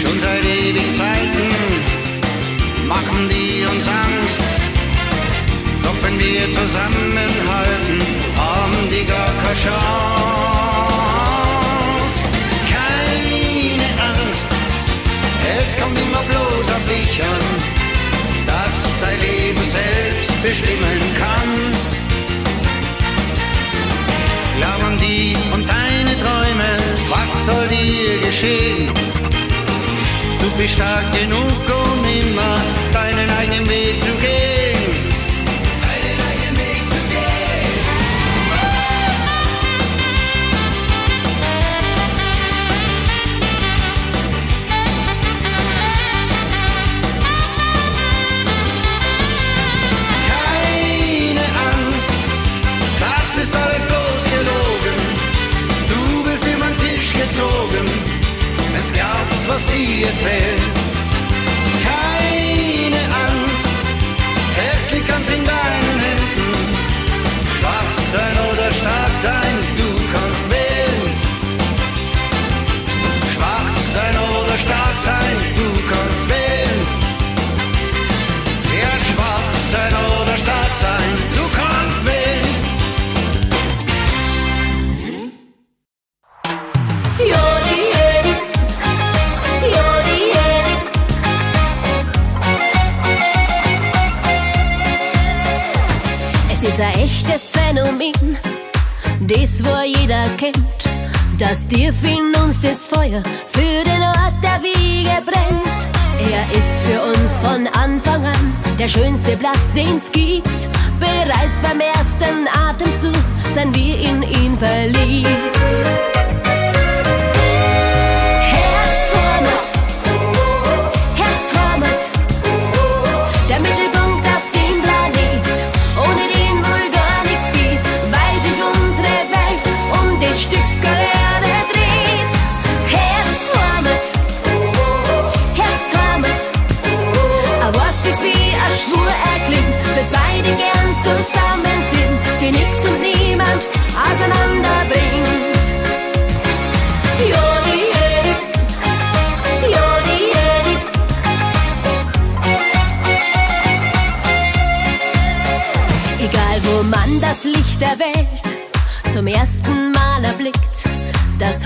Schon 0.00 0.16
seit 0.20 0.44
ewigen 0.44 0.92
Zeiten 1.02 1.46
machen 2.86 3.20
die 3.32 3.64
uns 3.72 3.86
Angst. 4.06 4.40
Doch 5.82 5.98
wenn 6.02 6.16
wir 6.20 6.44
zusammenhalten, 6.58 7.98
haben 8.36 8.80
die 8.92 9.04
gar 9.06 9.32
keine 9.42 9.60
Chance. 9.64 10.19
Dich 16.90 17.22
an, 17.22 17.44
dass 18.46 18.76
dein 19.00 19.20
Leben 19.20 19.64
selbst 19.78 20.42
bestimmen 20.42 21.00
kannst. 21.22 21.90
Glaub 24.58 24.82
an 24.88 24.96
die 24.98 25.36
und 25.54 25.64
deine 25.68 26.14
Träume, 26.24 26.70
was 27.08 27.30
soll 27.46 27.68
dir 27.68 28.20
geschehen? 28.20 28.92
Du 30.40 30.48
bist 30.58 30.74
stark 30.74 31.06
genug, 31.12 31.62
um 31.82 31.98
immer 32.04 32.56
deinen 32.92 33.30
eigenen 33.38 33.68
Weg 33.68 34.02
zu 34.02 34.12
gehen. 34.20 34.49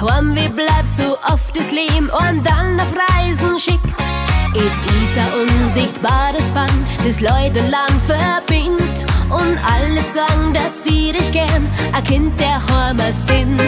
Horn 0.05 0.35
wie 0.35 0.49
bleibt 0.49 0.91
so 0.91 1.17
oft 1.33 1.57
das 1.57 1.71
Leben 1.71 2.11
und 2.11 2.45
dann 2.45 2.79
auf 2.79 2.93
Reisen 2.93 3.59
schickt. 3.59 4.01
Es 4.55 4.63
ist 4.63 5.19
ein 5.19 5.65
unsichtbares 5.65 6.45
Band, 6.53 6.89
das 7.07 7.21
Leute 7.21 7.61
Land 7.69 8.03
verbindet 8.07 9.07
und 9.31 9.59
alle 9.65 10.03
sagen, 10.13 10.53
dass 10.53 10.85
sie 10.85 11.13
dich 11.13 11.33
gern 11.33 11.71
ein 11.95 12.05
Kind 12.05 12.39
der 12.39 12.61
Heimat 12.67 13.15
sind. 13.27 13.61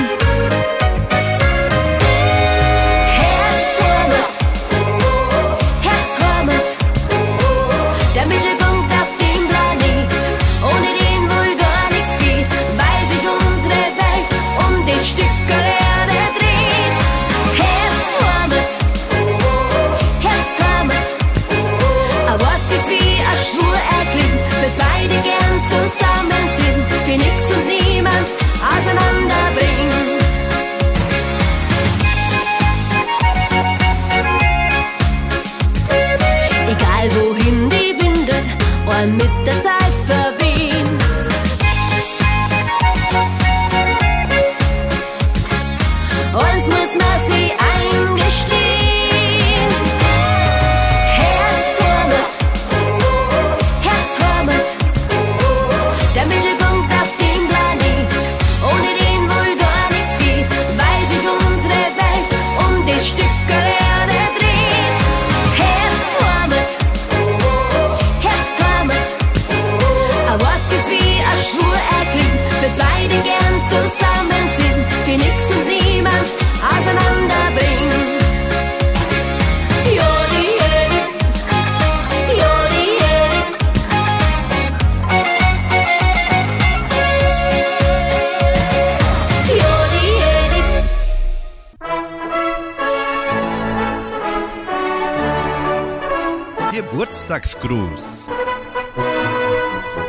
Geburtstagsgruß. 97.37 98.29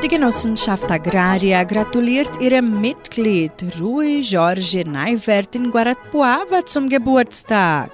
Die 0.04 0.08
Genossenschaft 0.08 0.90
Agraria 0.90 1.64
gratuliert 1.64 2.42
ihrem 2.42 2.80
Mitglied 2.80 3.52
Rui 3.80 4.22
Jorge 4.22 4.84
Neivert 4.86 5.56
in 5.56 5.72
Guarapuava 5.72 6.66
zum 6.66 6.88
Geburtstag. 6.88 7.92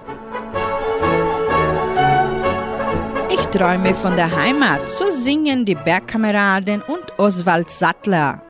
Ich 3.30 3.46
träume 3.48 3.96
von 3.96 4.16
der 4.16 4.32
Heimat, 4.36 4.90
so 4.90 5.10
singen 5.10 5.66
die 5.66 5.76
Bergkameraden 5.76 6.82
und 6.84 7.18
Oswald 7.18 7.72
Sattler. 7.72 8.44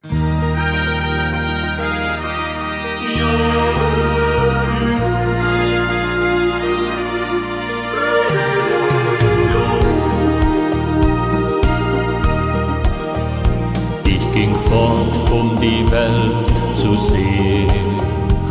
Ging 14.33 14.55
fort, 14.55 15.29
um 15.31 15.59
die 15.61 15.89
Welt 15.91 16.49
zu 16.75 16.97
sehen, 17.11 17.69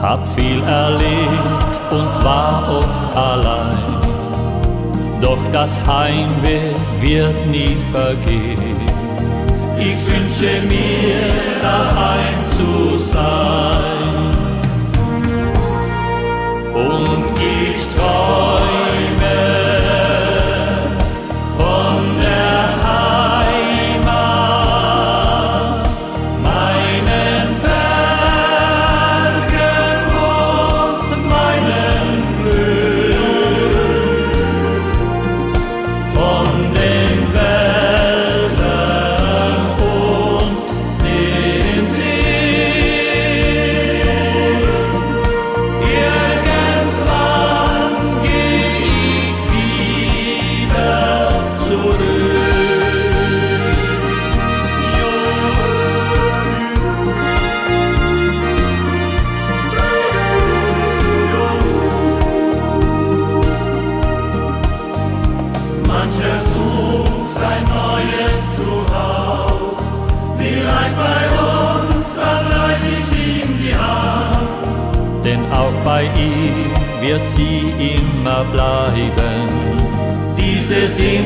hab 0.01 0.25
viel 0.35 0.63
erlebt 0.63 1.75
und 1.91 2.25
war 2.25 2.79
oft 2.79 3.17
allein. 3.17 4.01
Doch 5.21 5.39
das 5.53 5.71
Heimweh 5.87 6.73
wird 7.01 7.47
nie 7.47 7.77
vergehen. 7.91 8.77
Ich 9.79 9.99
wünsche 10.07 10.63
mir 10.67 11.23
daheim 11.61 12.41
zu 12.57 12.99
sein. 13.13 13.93
Und 16.75 17.25
ich 17.37 17.79
träume 17.95 18.72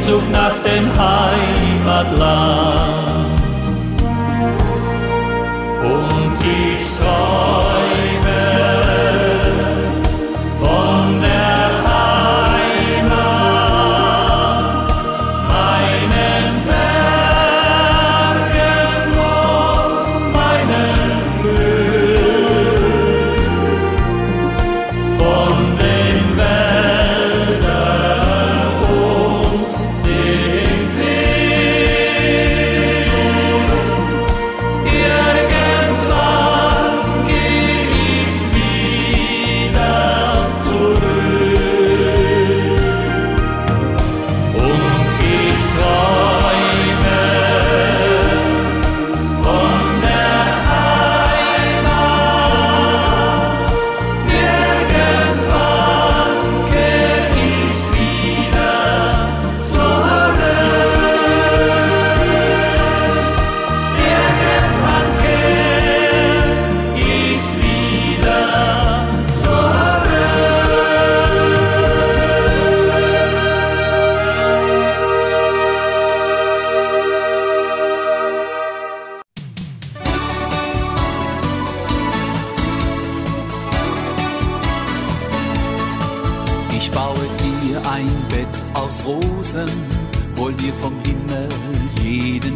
diese 0.06 0.35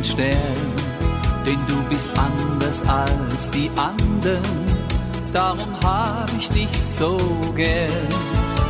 jeden 0.01 0.05
Stern, 0.05 0.75
denn 1.47 1.59
du 1.67 1.83
bist 1.89 2.09
anders 2.17 2.83
als 2.89 3.51
die 3.51 3.71
anderen, 3.77 4.43
darum 5.33 5.69
hab 5.83 6.31
ich 6.39 6.49
dich 6.51 6.69
so 6.99 7.17
gern. 7.55 7.89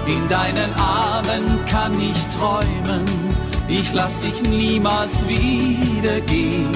In 0.06 0.28
deinen 0.28 0.74
Armen 0.74 1.64
kann 1.70 1.92
ich 2.00 2.18
träumen, 2.36 3.04
ich 3.68 3.92
lass 3.92 4.12
dich 4.20 4.42
niemals 4.42 5.26
wieder 5.28 6.20
gehen, 6.22 6.72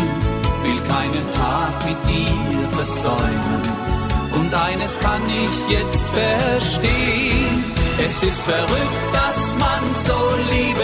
will 0.63 0.81
keinen 0.89 1.27
Tag 1.33 1.85
mit 1.85 1.97
dir 2.07 2.69
versäumen. 2.73 3.63
Und 4.39 4.53
eines 4.55 4.99
kann 5.01 5.23
ich 5.29 5.73
jetzt 5.73 6.03
verstehen. 6.11 7.65
Es 7.99 8.23
ist 8.25 8.41
verrückt, 8.41 9.05
dass 9.13 9.55
man 9.57 9.83
so 10.05 10.37
lieben 10.51 10.75
kann. 10.77 10.84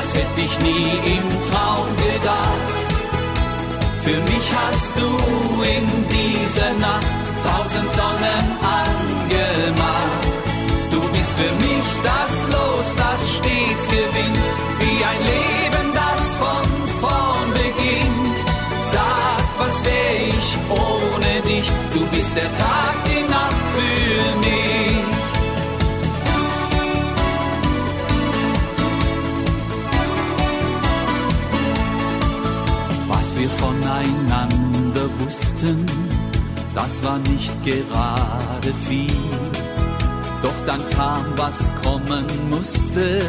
Das 0.00 0.14
hätte 0.14 0.40
ich 0.40 0.58
nie 0.60 0.88
im 1.14 1.26
Traum 1.50 1.86
gedacht. 1.96 2.68
Für 4.02 4.20
mich 4.32 4.46
hast 4.60 4.92
du 4.96 5.10
in 5.76 5.86
dieser 6.08 6.72
Nacht 6.80 7.24
tausend 7.44 7.90
Sonnen 7.98 8.46
angemacht. 8.80 10.24
Du 10.90 11.00
bist 11.12 11.32
für 11.40 11.52
mich 11.66 11.88
das 12.10 12.32
Los, 12.54 12.86
das 12.96 13.20
stets 13.36 13.84
gewinnt. 13.96 14.44
Wie 14.80 14.98
ein 15.10 15.22
Leben, 15.34 15.86
das 15.92 16.22
von 16.42 16.66
vorn 17.02 17.48
beginnt. 17.52 18.38
Sag, 18.92 19.42
was 19.58 19.84
wär 19.84 20.12
ich 20.32 20.48
ohne 20.70 21.32
dich? 21.42 21.70
Du 21.92 22.00
bist 22.06 22.34
der 22.34 22.50
Tag, 22.54 23.09
wussten, 35.60 35.86
das 36.74 37.02
war 37.02 37.18
nicht 37.18 37.54
gerade 37.64 38.74
viel. 38.88 39.06
Doch 40.42 40.54
dann 40.66 40.80
kam, 40.90 41.24
was 41.36 41.72
kommen 41.82 42.26
musste, 42.48 43.20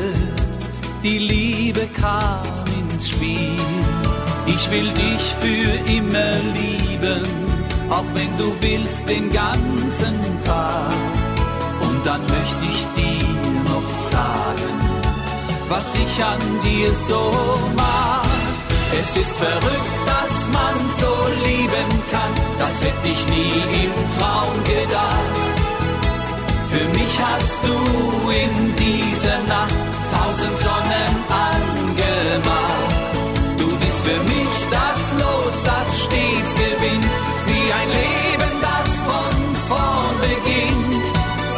die 1.04 1.18
Liebe 1.18 1.88
kam 2.00 2.44
ins 2.80 3.10
Spiel. 3.10 3.58
Ich 4.46 4.72
will 4.72 4.90
dich 4.94 5.24
für 5.42 5.92
immer 5.92 6.34
lieben, 6.56 7.24
auch 7.90 8.06
wenn 8.14 8.38
du 8.38 8.54
willst 8.62 9.08
den 9.10 9.32
ganzen 9.32 10.18
Tag. 10.46 10.94
Und 11.82 12.06
dann 12.06 12.22
möchte 12.22 12.66
ich 12.72 12.86
dir 12.96 13.72
noch 13.74 13.90
sagen, 14.12 14.76
was 15.70 15.86
ich 15.96 16.24
an 16.24 16.40
dir 16.64 16.94
so 17.10 17.32
mag. 17.76 18.22
Es 19.00 19.18
ist 19.18 19.36
verrückt, 19.38 19.96
dass 20.06 20.48
man 20.52 20.76
so 21.00 21.14
lieben 21.46 21.91
das 22.62 22.76
hätte 22.86 23.08
ich 23.16 23.24
nie 23.36 23.86
im 23.86 23.94
Traum 24.16 24.54
gedacht. 24.74 25.36
Für 26.74 26.88
mich 26.98 27.14
hast 27.28 27.60
du 27.68 27.78
in 28.44 28.54
dieser 28.86 29.40
Nacht 29.54 29.82
tausend 30.14 30.58
Sonnen 30.66 31.14
angemacht. 31.50 32.94
Du 33.58 33.68
bist 33.82 34.00
für 34.08 34.22
mich 34.34 34.56
das 34.78 35.00
Los, 35.22 35.56
das 35.70 35.88
stets 36.04 36.54
gewinnt, 36.64 37.14
wie 37.50 37.68
ein 37.80 37.90
Leben, 38.02 38.52
das 38.68 38.90
von 39.10 39.36
vorn 39.70 40.16
beginnt. 40.30 41.06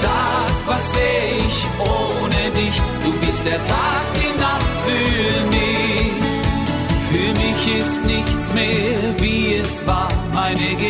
Sag, 0.03 0.51
was 0.71 0.85
wär 0.97 1.23
ich 1.47 1.57
ohne 1.95 2.41
dich? 2.59 2.77
Du 3.03 3.11
bist 3.23 3.41
der 3.45 3.61
Tag, 3.71 3.82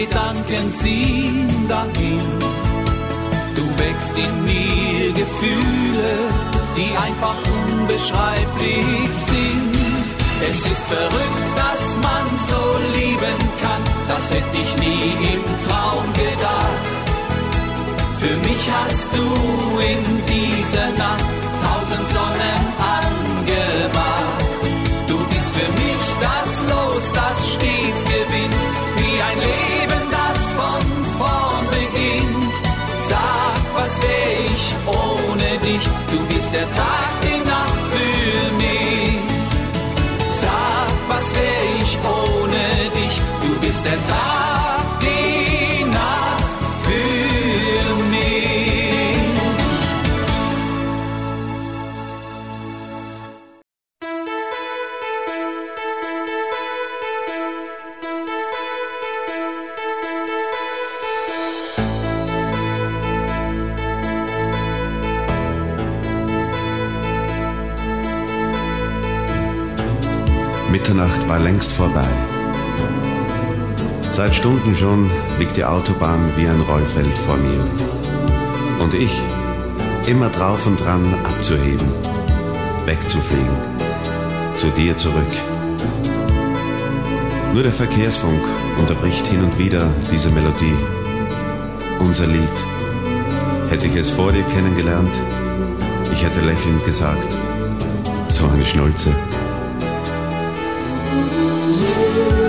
Gedanken 0.05 0.69
ziehen 0.81 1.47
dahin. 1.69 2.19
Du 3.55 3.63
wächst 3.79 4.15
in 4.17 4.35
mir 4.43 5.13
Gefühle, 5.13 6.13
die 6.75 6.91
einfach 7.05 7.39
unbeschreiblich 7.61 9.09
sind. 9.31 9.73
Es 10.49 10.59
ist 10.73 10.83
verrückt, 10.95 11.47
dass 11.55 11.83
man 12.07 12.25
so 12.49 12.63
lieben 12.99 13.39
kann, 13.61 13.83
das 14.09 14.23
hätte 14.33 14.57
ich 14.63 14.71
nie 14.85 15.07
im 15.35 15.43
Traum 15.65 16.05
gedacht. 16.13 16.85
Für 18.19 18.35
mich 18.47 18.63
hast 18.79 19.09
du 19.15 19.79
in 19.79 20.03
dieser 20.27 20.89
Nacht 20.97 21.42
der 36.53 36.69
Tag, 36.69 37.02
Mitternacht 71.03 71.27
war 71.27 71.39
längst 71.39 71.71
vorbei. 71.71 72.07
Seit 74.11 74.33
Stunden 74.33 74.73
schon 74.73 75.09
liegt 75.37 75.57
die 75.57 75.65
Autobahn 75.65 76.31
wie 76.37 76.47
ein 76.47 76.61
Rollfeld 76.61 77.17
vor 77.17 77.35
mir. 77.35 77.65
Und 78.79 78.93
ich, 78.93 79.11
immer 80.07 80.29
drauf 80.29 80.65
und 80.65 80.79
dran 80.79 81.13
abzuheben, 81.23 81.87
wegzufliegen, 82.85 83.57
zu 84.55 84.67
dir 84.69 84.95
zurück. 84.95 85.33
Nur 87.53 87.63
der 87.63 87.73
Verkehrsfunk 87.73 88.41
unterbricht 88.79 89.27
hin 89.27 89.43
und 89.43 89.57
wieder 89.57 89.87
diese 90.11 90.29
Melodie. 90.29 90.77
Unser 91.99 92.27
Lied. 92.27 92.57
Hätte 93.69 93.87
ich 93.87 93.95
es 93.95 94.09
vor 94.09 94.31
dir 94.31 94.43
kennengelernt, 94.43 95.15
ich 96.13 96.23
hätte 96.23 96.41
lächelnd 96.41 96.83
gesagt, 96.85 97.27
so 98.27 98.45
eine 98.47 98.65
Schnulze. 98.65 99.13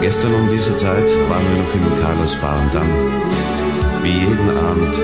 Gestern 0.00 0.34
um 0.34 0.50
diese 0.50 0.76
Zeit 0.76 1.10
waren 1.28 1.44
wir 1.50 1.62
noch 1.62 1.74
in 1.74 2.02
Carlos 2.02 2.36
Bar 2.36 2.58
und 2.60 2.74
dann, 2.74 2.88
wie 4.02 4.12
jeden 4.12 4.50
Abend, 4.50 4.94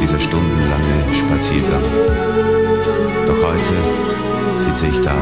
dieser 0.00 0.18
stundenlange 0.18 0.96
Spaziergang. 1.12 1.82
Doch 3.26 3.42
heute 3.48 3.76
sitze 4.58 4.86
ich 4.86 5.00
da, 5.00 5.16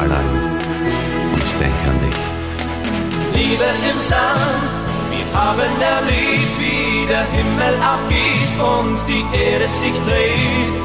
allein 0.00 0.32
und 1.32 1.60
denke 1.60 1.90
an 1.90 1.98
dich. 2.00 2.36
Liebe 3.34 3.64
im 3.90 3.98
Sand, 3.98 4.70
wir 5.10 5.26
haben 5.38 5.80
erlebt, 5.80 6.52
wie 6.58 7.06
der 7.06 7.26
Himmel 7.36 7.74
aufgeht 7.82 8.52
und 8.60 8.98
die 9.08 9.24
Erde 9.36 9.68
sich 9.68 9.94
dreht. 10.06 10.80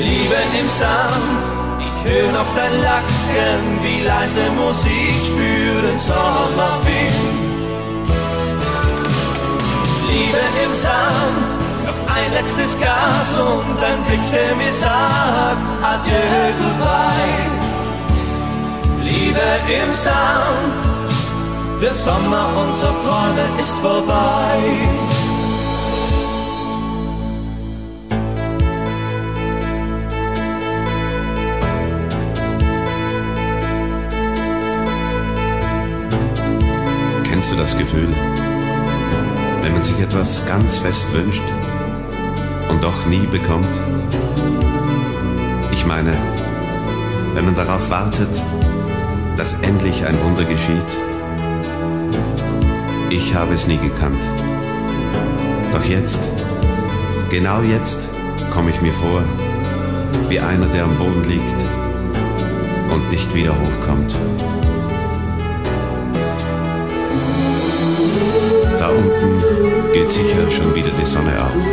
Liebe 0.00 0.38
im 0.60 0.68
Sand, 0.70 1.57
höre 2.08 2.32
noch 2.32 2.50
dein 2.54 2.74
Lachen, 2.82 3.62
wie 3.82 4.00
leise 4.02 4.50
Musik 4.56 5.14
spürt 5.26 5.84
den 5.84 5.98
Sommerwind. 5.98 7.38
Liebe 10.08 10.42
im 10.64 10.74
Sand, 10.74 11.48
noch 11.86 12.00
ein 12.16 12.32
letztes 12.32 12.78
Gas 12.80 13.30
und 13.36 13.78
ein 13.90 14.00
Blick, 14.06 14.24
der 14.32 14.54
mir 14.56 14.72
sagt, 14.72 15.62
adieu, 15.82 16.52
goodbye. 16.60 17.46
Liebe 19.02 19.48
im 19.82 19.92
Sand, 19.94 20.80
der 21.82 21.94
Sommer 21.94 22.46
unserer 22.56 22.96
Träume 23.04 23.60
ist 23.60 23.78
vorbei. 23.78 25.07
Kennst 37.48 37.60
du 37.60 37.62
das 37.62 37.78
Gefühl, 37.78 38.08
wenn 39.62 39.72
man 39.72 39.82
sich 39.82 39.98
etwas 40.00 40.44
ganz 40.44 40.80
fest 40.80 41.10
wünscht 41.14 41.42
und 42.68 42.84
doch 42.84 43.06
nie 43.06 43.26
bekommt? 43.26 43.74
Ich 45.72 45.86
meine, 45.86 46.12
wenn 47.32 47.46
man 47.46 47.54
darauf 47.54 47.88
wartet, 47.88 48.28
dass 49.38 49.54
endlich 49.62 50.04
ein 50.04 50.22
Wunder 50.24 50.44
geschieht. 50.44 50.90
Ich 53.08 53.34
habe 53.34 53.54
es 53.54 53.66
nie 53.66 53.78
gekannt. 53.78 54.22
Doch 55.72 55.84
jetzt, 55.86 56.20
genau 57.30 57.62
jetzt, 57.62 58.10
komme 58.52 58.68
ich 58.72 58.82
mir 58.82 58.92
vor, 58.92 59.22
wie 60.28 60.38
einer, 60.38 60.66
der 60.66 60.84
am 60.84 60.96
Boden 60.96 61.24
liegt 61.24 61.64
und 62.92 63.10
nicht 63.10 63.34
wieder 63.34 63.54
hochkommt. 63.58 64.14
Da 68.88 68.94
unten 68.94 69.92
geht 69.92 70.10
sicher 70.10 70.50
schon 70.50 70.74
wieder 70.74 70.88
die 70.98 71.04
Sonne 71.04 71.34
auf. 71.44 71.64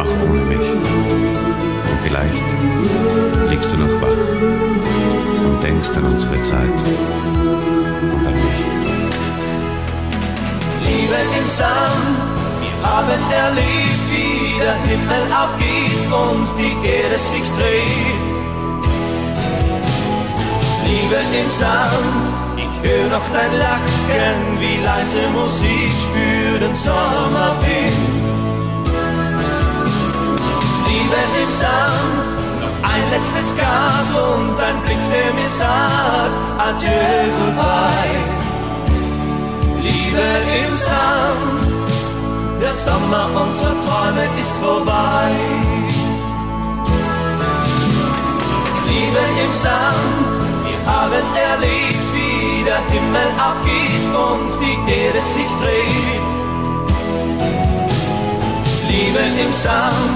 Auch 0.00 0.30
ohne 0.30 0.42
mich. 0.44 0.68
Und 1.90 1.98
vielleicht 2.00 2.48
liegst 3.50 3.72
du 3.72 3.76
noch 3.78 4.00
wach 4.00 4.22
und 5.46 5.60
denkst 5.60 5.90
an 5.96 6.04
unsere 6.04 6.40
Zeit 6.42 6.78
und 8.02 8.26
an 8.28 8.34
mich. 8.34 8.62
Liebe 10.86 11.18
im 11.40 11.48
Sand, 11.48 12.18
wir 12.60 12.76
haben 12.88 13.22
erlebt, 13.32 14.04
wie 14.12 14.60
der 14.60 14.76
Himmel 14.86 15.24
aufgeht 15.42 16.06
und 16.12 16.46
die 16.56 16.86
Erde 16.86 17.18
sich 17.18 17.50
dreht. 17.58 18.28
Liebe 20.86 21.18
im 21.36 21.50
Sand, 21.50 22.27
höre 22.82 23.08
noch 23.10 23.28
dein 23.32 23.52
Lachen, 23.58 24.60
wie 24.60 24.82
leise 24.82 25.22
Musik 25.34 25.90
spürt 26.02 26.62
den 26.62 26.74
Sommerwind. 26.74 28.18
Liebe 30.86 31.20
im 31.42 31.50
Sand, 31.62 32.60
noch 32.62 32.78
ein 32.90 33.04
letztes 33.10 33.56
Gas 33.56 34.08
und 34.14 34.60
ein 34.60 34.78
Blick, 34.84 35.02
der 35.12 35.32
mir 35.34 35.48
sagt, 35.48 36.36
adieu, 36.66 37.24
goodbye. 37.38 38.48
Liebe 39.82 40.26
im 40.62 40.74
Sand, 40.76 41.68
der 42.60 42.74
Sommer 42.74 43.28
unserer 43.42 43.76
Träume 43.84 44.24
ist 44.40 44.56
vorbei. 44.58 45.30
Liebe 48.86 49.24
im 49.44 49.54
Sand, 49.54 50.38
wir 50.64 50.80
haben 50.92 51.26
erlebt, 51.50 52.07
der 52.68 52.82
Himmel 52.92 53.28
aufgeht 53.48 54.12
und 54.28 54.52
die 54.62 54.76
Erde 54.92 55.22
sich 55.22 55.52
dreht. 55.60 56.26
Liebe 58.90 59.22
im 59.44 59.52
Sand, 59.54 60.12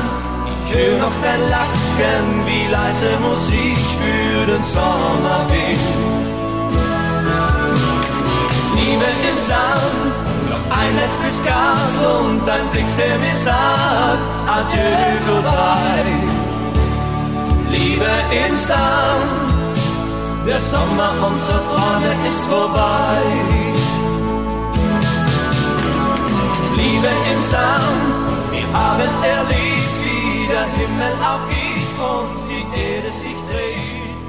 ich 0.66 0.74
hör 0.74 0.98
noch 0.98 1.16
dein 1.22 1.42
Lachen, 1.48 2.26
wie 2.46 2.66
leise 2.76 3.11
Musik 3.26 3.78
spür 3.92 4.40
den 4.50 4.62
Sommerwind. 4.62 5.84
Liebe 8.76 9.09
im 9.30 9.38
Sand, 9.50 10.16
noch 10.50 10.66
ein 10.80 10.94
letztes 11.03 11.42
Gas 11.42 11.94
und 12.20 12.46
ein 12.55 12.66
Blick, 12.70 12.90
der 12.98 13.18
mir 13.18 13.38
sagt, 13.48 14.24
adieu, 14.57 15.12
goodbye. 15.26 16.20
Liebe 17.70 18.12
im 18.44 18.59
Sand, 18.59 19.51
der 20.47 20.61
Sommer 20.61 21.14
unserer 21.26 21.62
Träume 21.68 22.26
ist 22.26 22.45
vorbei. 22.45 23.22
Liebe 26.76 27.12
im 27.32 27.43
Sand, 27.43 28.51
wir 28.51 28.66
haben 28.72 29.12
erlebt, 29.22 29.95
wie 30.03 30.49
der 30.49 30.66
Himmel 30.78 31.14
aufgeht 31.32 31.93
und 32.11 32.36
die 32.51 32.64
Erde 32.80 33.11
sich 33.11 33.40
dreht. 33.51 34.22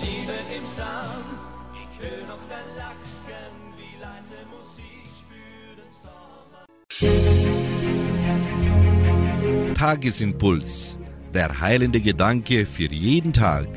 Liebe 0.00 0.36
im 0.56 0.66
Sand, 0.66 1.26
ich 1.74 1.92
höre 2.00 2.26
noch 2.26 2.44
dein 2.48 2.68
Lachen, 2.76 3.52
wie 3.76 3.94
leise 4.00 4.38
Musik 4.50 5.08
spüren 5.20 5.90
Sommer. 6.02 6.64
Tagesimpuls. 9.74 10.87
Der 11.38 11.60
heilende 11.60 12.00
Gedanke 12.00 12.66
für 12.66 12.90
jeden 12.90 13.32
Tag. 13.32 13.68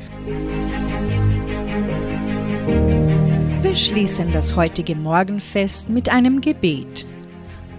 Wir 3.60 3.76
schließen 3.76 4.32
das 4.32 4.56
heutige 4.56 4.96
Morgenfest 4.96 5.88
mit 5.88 6.08
einem 6.08 6.40
Gebet. 6.40 7.06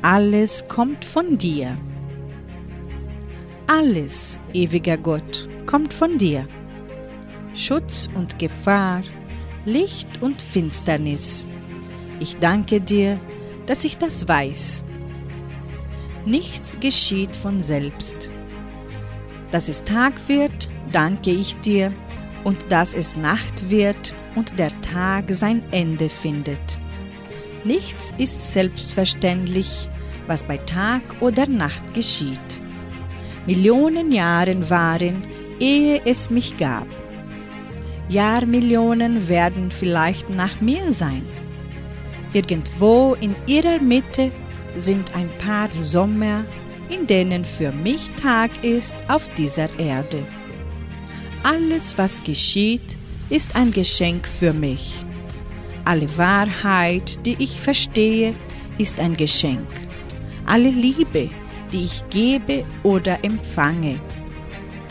Alles 0.01 0.65
kommt 0.69 1.03
von 1.03 1.38
dir. 1.38 1.77
Alles, 3.67 4.39
ewiger 4.53 4.97
Gott, 4.97 5.49
kommt 5.65 5.93
von 5.93 6.17
dir. 6.17 6.47
Schutz 7.53 8.07
und 8.13 8.39
Gefahr, 8.39 9.03
Licht 9.65 10.21
und 10.21 10.41
Finsternis. 10.41 11.45
Ich 12.21 12.38
danke 12.38 12.79
dir, 12.79 13.19
dass 13.65 13.84
ich 13.84 13.97
das 13.97 14.29
weiß. 14.29 14.81
Nichts 16.25 16.79
geschieht 16.79 17.36
von 17.36 17.59
selbst. 17.59 18.31
Dass 19.54 19.70
es 19.70 19.84
Tag 19.84 20.14
wird, 20.28 20.68
danke 20.91 21.30
ich 21.30 21.56
dir, 21.58 21.93
und 22.43 22.58
dass 22.70 22.95
es 22.95 23.16
Nacht 23.16 23.70
wird 23.70 24.16
und 24.34 24.58
der 24.58 24.72
Tag 24.82 25.26
sein 25.30 25.62
Ende 25.70 26.10
findet. 26.10 26.80
Nichts 27.64 28.12
ist 28.18 28.41
selbstverständlich, 28.41 29.88
was 30.26 30.43
bei 30.43 30.58
Tag 30.58 31.04
oder 31.20 31.47
Nacht 31.47 31.93
geschieht. 31.93 32.60
Millionen 33.45 34.12
Jahre 34.12 34.72
waren, 34.72 35.22
ehe 35.60 36.01
es 36.04 36.32
mich 36.32 36.58
gab. 36.58 36.88
Jahrmillionen 38.10 39.30
werden 39.30 39.70
vielleicht 39.70 40.32
nach 40.32 40.62
mir 40.62 40.91
sein. 40.91 41.22
Irgendwo 42.34 43.16
in 43.22 43.36
ihrer 43.45 43.80
Mitte 43.80 44.32
sind 44.76 45.16
ein 45.16 45.30
paar 45.38 45.70
Sommer, 45.70 46.43
in 46.89 47.07
denen 47.07 47.45
für 47.45 47.71
mich 47.71 48.11
Tag 48.11 48.51
ist 48.63 48.95
auf 49.07 49.27
dieser 49.36 49.67
Erde. 49.79 50.25
Alles, 51.43 51.97
was 51.97 52.23
geschieht, 52.23 52.97
ist 53.29 53.55
ein 53.55 53.71
Geschenk 53.71 54.27
für 54.27 54.53
mich. 54.53 55.03
Alle 55.86 56.07
Wahrheit, 56.17 57.25
die 57.25 57.36
ich 57.39 57.59
verstehe, 57.59 58.36
ist 58.77 58.99
ein 58.99 59.17
Geschenk. 59.17 59.67
Alle 60.45 60.69
Liebe, 60.69 61.29
die 61.71 61.84
ich 61.84 62.03
gebe 62.09 62.65
oder 62.84 63.23
empfange. 63.23 63.99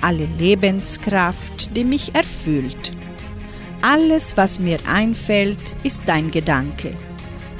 Alle 0.02 0.26
Lebenskraft, 0.38 1.74
die 1.76 1.84
mich 1.84 2.14
erfüllt. 2.14 2.92
Alles, 3.80 4.36
was 4.36 4.60
mir 4.60 4.78
einfällt, 4.86 5.74
ist 5.82 6.02
dein 6.06 6.30
Gedanke. 6.30 6.92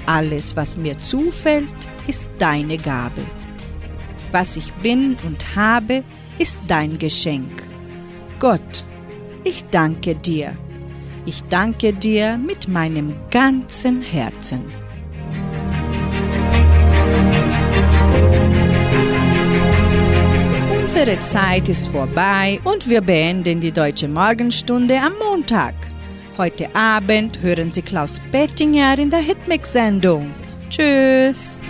Alles, 0.07 0.57
was 0.57 0.77
mir 0.77 0.99
zufällt, 0.99 1.73
ist 2.07 2.29
deine 2.39 2.77
Gabe. 2.77 3.23
Was 4.33 4.57
ich 4.57 4.73
bin 4.75 5.17
und 5.27 5.55
habe, 5.55 6.03
ist 6.39 6.59
dein 6.67 6.99
Geschenk. 6.99 7.63
Gott, 8.39 8.85
ich 9.45 9.63
danke 9.67 10.15
dir. 10.15 10.57
Ich 11.27 11.45
danke 11.45 11.93
dir 11.93 12.39
mit 12.39 12.67
meinem 12.67 13.15
ganzen 13.31 14.01
Herzen. 14.01 14.63
Unsere 20.83 21.19
Zeit 21.21 21.69
ist 21.69 21.89
vorbei 21.89 22.59
und 22.65 22.89
wir 22.89 23.03
beenden 23.03 23.61
die 23.61 23.73
deutsche 23.73 24.09
Morgenstunde 24.09 24.99
am 24.99 25.13
Montag. 25.19 25.75
Heute 26.39 26.75
Abend 26.75 27.41
hören 27.43 27.71
Sie 27.71 27.83
Klaus 27.83 28.21
Bettinger 28.33 28.99
in 28.99 29.11
der 29.11 29.21
Hitmix-Sendung. 29.21 30.33
Tschüss! 30.71 31.61